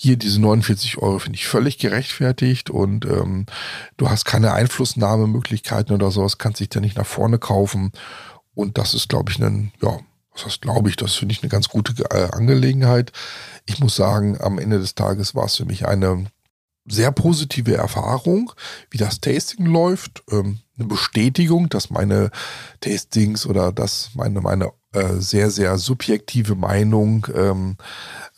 hier 0.05 0.17
diese 0.17 0.41
49 0.41 0.99
Euro 0.99 1.19
finde 1.19 1.37
ich 1.37 1.47
völlig 1.47 1.79
gerechtfertigt 1.79 2.69
und 2.69 3.07
ähm, 3.07 3.47
du 3.97 4.11
hast 4.11 4.27
keine 4.27 4.53
Einflussnahmemöglichkeiten 4.53 5.95
oder 5.95 6.11
sowas, 6.11 6.37
kannst 6.37 6.61
dich 6.61 6.69
da 6.69 6.81
nicht 6.81 6.99
nach 6.99 7.07
vorne 7.07 7.39
kaufen. 7.39 7.91
Und 8.55 8.77
das 8.77 8.93
ist, 8.93 9.09
glaube 9.09 9.33
ich, 9.33 9.43
ein, 9.43 9.73
ja, 9.83 9.99
was 10.33 10.45
heißt, 10.45 10.61
glaube 10.61 10.91
ich, 10.91 10.97
das 10.97 11.15
finde 11.15 11.33
ich 11.33 11.43
eine 11.43 11.49
ganz 11.49 11.69
gute 11.69 11.95
äh, 12.11 12.31
Angelegenheit. 12.33 13.13
Ich 13.65 13.81
muss 13.81 13.97
sagen, 13.97 14.39
am 14.41 14.59
Ende 14.59 14.79
des 14.79 14.95
Tages 14.95 15.35
war 15.35 15.47
es 15.47 15.57
für 15.57 15.65
mich 15.65 15.87
eine 15.87 16.27
sehr 16.87 17.11
positive 17.11 17.75
Erfahrung, 17.75 18.53
wie 18.91 18.99
das 18.99 19.21
Tasting 19.21 19.65
läuft. 19.65 20.23
Ähm, 20.31 20.61
eine 20.77 20.87
Bestätigung, 20.87 21.71
dass 21.71 21.89
meine 21.89 22.31
Tastings 22.81 23.47
oder 23.47 23.73
dass 23.73 24.11
meine, 24.15 24.43
meine 24.43 24.71
äh, 24.95 25.21
sehr, 25.21 25.51
sehr 25.51 25.77
subjektive 25.79 26.55
Meinung 26.55 27.27
ähm, 27.35 27.77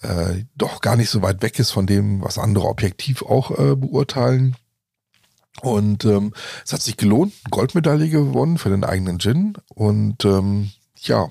äh, 0.02 0.44
doch 0.56 0.80
gar 0.80 0.96
nicht 0.96 1.10
so 1.10 1.22
weit 1.22 1.42
weg 1.42 1.58
ist 1.58 1.70
von 1.70 1.86
dem, 1.86 2.22
was 2.22 2.38
andere 2.38 2.66
objektiv 2.66 3.22
auch 3.22 3.50
äh, 3.50 3.76
beurteilen. 3.76 4.56
Und 5.62 6.04
ähm, 6.04 6.34
es 6.64 6.72
hat 6.72 6.82
sich 6.82 6.96
gelohnt, 6.96 7.32
Goldmedaille 7.50 8.08
gewonnen 8.08 8.58
für 8.58 8.68
den 8.68 8.84
eigenen 8.84 9.18
Gin. 9.18 9.54
Und 9.68 10.24
ähm, 10.24 10.70
ja, 11.00 11.28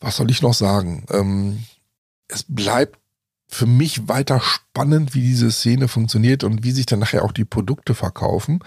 was 0.00 0.16
soll 0.16 0.30
ich 0.30 0.42
noch 0.42 0.54
sagen? 0.54 1.04
Ähm, 1.10 1.64
es 2.28 2.44
bleibt 2.46 2.98
für 3.48 3.66
mich 3.66 4.08
weiter 4.08 4.40
spannend, 4.40 5.14
wie 5.14 5.22
diese 5.22 5.50
Szene 5.50 5.88
funktioniert 5.88 6.44
und 6.44 6.64
wie 6.64 6.72
sich 6.72 6.86
dann 6.86 6.98
nachher 6.98 7.24
auch 7.24 7.32
die 7.32 7.46
Produkte 7.46 7.94
verkaufen. 7.94 8.60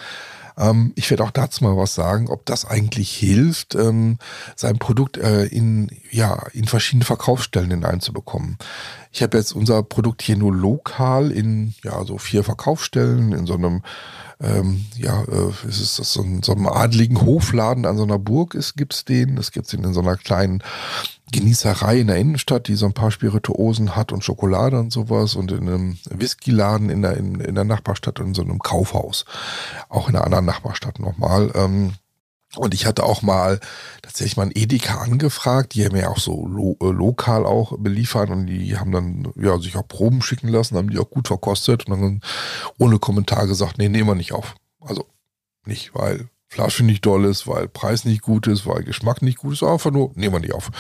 Ähm, 0.58 0.94
ich 0.96 1.10
werde 1.10 1.24
auch 1.24 1.32
dazu 1.32 1.64
mal 1.64 1.78
was 1.78 1.96
sagen, 1.96 2.30
ob 2.30 2.46
das 2.46 2.66
eigentlich 2.66 3.12
hilft, 3.16 3.76
ähm, 3.76 4.18
sein 4.56 4.78
Produkt 4.80 5.18
äh, 5.18 5.46
in, 5.46 5.90
ja, 6.12 6.44
in 6.54 6.66
verschiedene 6.66 7.06
Verkaufsstellen 7.06 7.72
hineinzubekommen. 7.72 8.58
Ich 9.12 9.22
habe 9.22 9.38
jetzt 9.38 9.54
unser 9.54 9.84
Produkt 9.84 10.22
hier 10.22 10.38
nur 10.38 10.54
lokal 10.54 11.32
in 11.32 11.74
ja, 11.84 12.04
so 12.06 12.18
vier 12.18 12.44
Verkaufsstellen, 12.44 13.34
in 13.34 13.46
so 13.46 13.56
einem 13.56 13.82
ähm, 14.42 14.86
ja, 14.98 15.22
äh, 15.24 15.52
es 15.68 15.80
ist 15.80 16.00
das 16.00 16.14
so, 16.14 16.24
ein, 16.24 16.42
so 16.42 16.54
einem 16.54 16.68
adligen 16.68 17.22
Hofladen 17.22 17.86
an 17.86 17.98
so 17.98 18.04
einer 18.04 18.18
Burg 18.18 18.56
ist, 18.56 18.76
gibt's 18.76 19.06
den. 19.06 19.36
Das 19.36 19.52
gibt's 19.52 19.74
in 19.74 19.94
so 19.94 20.02
einer 20.02 20.18
kleinen 20.18 20.64
Genießerei 21.32 22.00
in 22.00 22.08
der 22.08 22.18
Innenstadt, 22.18 22.68
die 22.68 22.76
so 22.76 22.86
ein 22.86 22.94
paar 22.94 23.12
Spirituosen 23.12 23.96
hat 23.96 24.12
und 24.12 24.24
Schokolade 24.24 24.80
und 24.80 24.92
sowas 24.92 25.36
und 25.36 25.52
in 25.52 25.68
einem 25.68 25.98
Whiskyladen 26.10 26.90
in 26.90 27.02
der, 27.02 27.18
in, 27.18 27.40
in 27.40 27.56
der 27.56 27.64
Nachbarstadt 27.64 28.20
und 28.20 28.28
in 28.28 28.34
so 28.34 28.42
einem 28.42 28.60
Kaufhaus. 28.60 29.26
Auch 29.90 30.10
in 30.10 30.16
einer 30.16 30.26
anderen 30.26 30.46
Nachbarstadt 30.46 31.00
nochmal. 31.00 31.52
Ähm, 31.56 31.94
Und 32.58 32.74
ich 32.74 32.86
hatte 32.86 33.04
auch 33.06 33.22
mal 33.22 33.62
tatsächlich 34.02 34.36
mal 34.36 34.44
einen 34.44 34.52
Edeka 34.56 34.96
angefragt, 35.00 35.74
die 35.74 35.86
haben 35.86 35.96
ja 35.96 36.10
auch 36.10 36.20
so 36.20 36.46
lo 36.46 36.76
äh, 36.82 36.92
lokal 36.92 37.46
auch 37.46 37.78
beliefert 37.78 38.30
und 38.30 38.46
die 38.48 38.78
haben 38.78 38.92
dann 38.92 39.32
ja 39.38 39.58
sich 39.58 39.78
auch 39.78 39.88
Proben 39.88 40.22
schicken 40.22 40.50
lassen, 40.50 40.76
haben 40.76 40.90
die 40.90 41.00
auch 41.00 41.10
gut 41.10 41.30
verkostet 41.30 41.88
und 41.88 42.02
dann 42.02 42.22
ohne 42.78 43.00
Kommentar 43.00 43.48
gesagt, 43.48 43.78
nee, 43.78 43.88
nehmen 43.88 44.10
wir 44.10 44.16
nicht 44.16 44.34
auf. 44.34 44.56
Also 44.82 45.06
nicht, 45.66 45.96
weil 45.96 46.28
Flasche 46.50 46.84
nicht 46.84 47.06
doll 47.06 47.24
ist, 47.24 47.48
weil 47.48 47.70
Preis 47.70 48.04
nicht 48.04 48.22
gut 48.22 48.48
ist, 48.48 48.66
weil 48.66 48.84
Geschmack 48.84 49.22
nicht 49.22 49.38
gut 49.38 49.54
ist, 49.54 49.64
einfach 49.64 49.92
nur, 49.92 50.12
nehmen 50.16 50.36
wir 50.36 50.40
nicht 50.42 50.54
auf. 50.54 50.72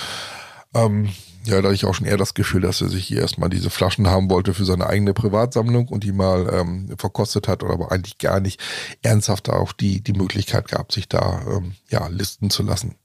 Ähm, 0.74 1.10
ja, 1.44 1.62
da 1.62 1.64
hatte 1.64 1.76
ich 1.76 1.86
auch 1.86 1.96
schon 1.96 2.06
eher 2.06 2.18
das 2.18 2.34
Gefühl, 2.34 2.62
dass 2.62 2.82
er 2.82 2.90
sich 2.90 3.06
hier 3.06 3.22
erstmal 3.22 3.50
diese 3.50 3.70
Flaschen 3.70 4.08
haben 4.08 4.30
wollte 4.30 4.54
für 4.54 4.66
seine 4.66 4.88
eigene 4.88 5.14
Privatsammlung 5.14 5.88
und 5.88 6.04
die 6.04 6.12
mal 6.12 6.50
ähm, 6.54 6.94
verkostet 6.98 7.48
hat 7.48 7.64
oder 7.64 7.74
aber 7.74 7.92
eigentlich 7.92 8.20
gar 8.20 8.40
nicht 8.40 8.62
ernsthaft 9.02 9.50
auch 9.50 9.74
die, 9.74 10.02
die 10.02 10.14
Möglichkeit 10.14 10.68
gab, 10.68 10.92
sich 10.92 11.10
da 11.10 11.42
ähm, 11.50 11.74
ja, 11.90 12.08
listen 12.08 12.50
zu 12.52 12.64
lassen. 12.64 12.96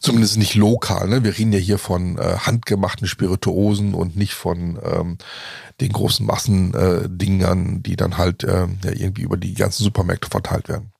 Zumindest 0.00 0.38
nicht 0.38 0.54
lokal. 0.54 1.08
Ne? 1.08 1.24
Wir 1.24 1.36
reden 1.36 1.52
ja 1.52 1.58
hier 1.58 1.78
von 1.78 2.18
äh, 2.18 2.36
handgemachten 2.38 3.06
Spirituosen 3.06 3.94
und 3.94 4.16
nicht 4.16 4.34
von 4.34 4.78
ähm, 4.82 5.18
den 5.80 5.92
großen 5.92 6.26
Massendingern, 6.26 7.76
äh, 7.76 7.80
die 7.80 7.96
dann 7.96 8.16
halt 8.16 8.44
äh, 8.44 8.66
ja, 8.84 8.90
irgendwie 8.92 9.22
über 9.22 9.36
die 9.36 9.54
ganzen 9.54 9.84
Supermärkte 9.84 10.28
verteilt 10.28 10.68
werden. 10.68 10.91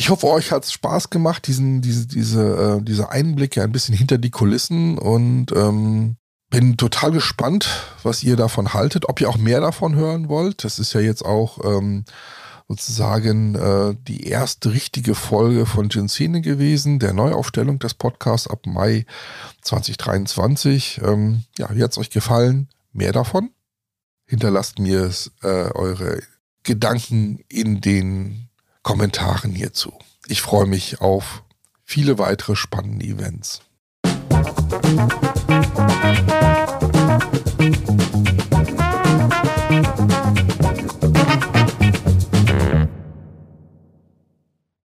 Ich 0.00 0.08
hoffe, 0.08 0.28
euch 0.28 0.50
hat 0.50 0.64
es 0.64 0.72
Spaß 0.72 1.10
gemacht, 1.10 1.46
diesen, 1.46 1.82
diese, 1.82 2.06
diese, 2.06 2.78
äh, 2.78 2.82
diese 2.82 3.10
Einblicke 3.10 3.62
ein 3.62 3.70
bisschen 3.70 3.94
hinter 3.94 4.16
die 4.16 4.30
Kulissen 4.30 4.96
und 4.96 5.52
ähm, 5.52 6.16
bin 6.48 6.78
total 6.78 7.10
gespannt, 7.10 7.68
was 8.02 8.22
ihr 8.22 8.36
davon 8.36 8.72
haltet, 8.72 9.10
ob 9.10 9.20
ihr 9.20 9.28
auch 9.28 9.36
mehr 9.36 9.60
davon 9.60 9.96
hören 9.96 10.30
wollt. 10.30 10.64
Das 10.64 10.78
ist 10.78 10.94
ja 10.94 11.02
jetzt 11.02 11.22
auch 11.22 11.62
ähm, 11.62 12.06
sozusagen 12.66 13.54
äh, 13.56 13.94
die 14.08 14.26
erste 14.26 14.72
richtige 14.72 15.14
Folge 15.14 15.66
von 15.66 15.90
Ginsene 15.90 16.40
gewesen, 16.40 16.98
der 16.98 17.12
Neuaufstellung 17.12 17.78
des 17.78 17.92
Podcasts 17.92 18.48
ab 18.48 18.60
Mai 18.64 19.04
2023. 19.60 21.02
Ähm, 21.04 21.44
ja, 21.58 21.68
wie 21.76 21.82
hat 21.82 21.92
es 21.92 21.98
euch 21.98 22.08
gefallen? 22.08 22.70
Mehr 22.94 23.12
davon? 23.12 23.50
Hinterlasst 24.24 24.78
mir 24.78 25.12
äh, 25.42 25.46
eure 25.46 26.22
Gedanken 26.62 27.44
in 27.50 27.82
den 27.82 28.49
Kommentaren 28.82 29.52
hierzu. 29.52 29.98
Ich 30.26 30.42
freue 30.42 30.66
mich 30.66 31.00
auf 31.00 31.44
viele 31.84 32.18
weitere 32.18 32.56
spannende 32.56 33.06
Events. 33.06 33.60
Musik 34.30 36.59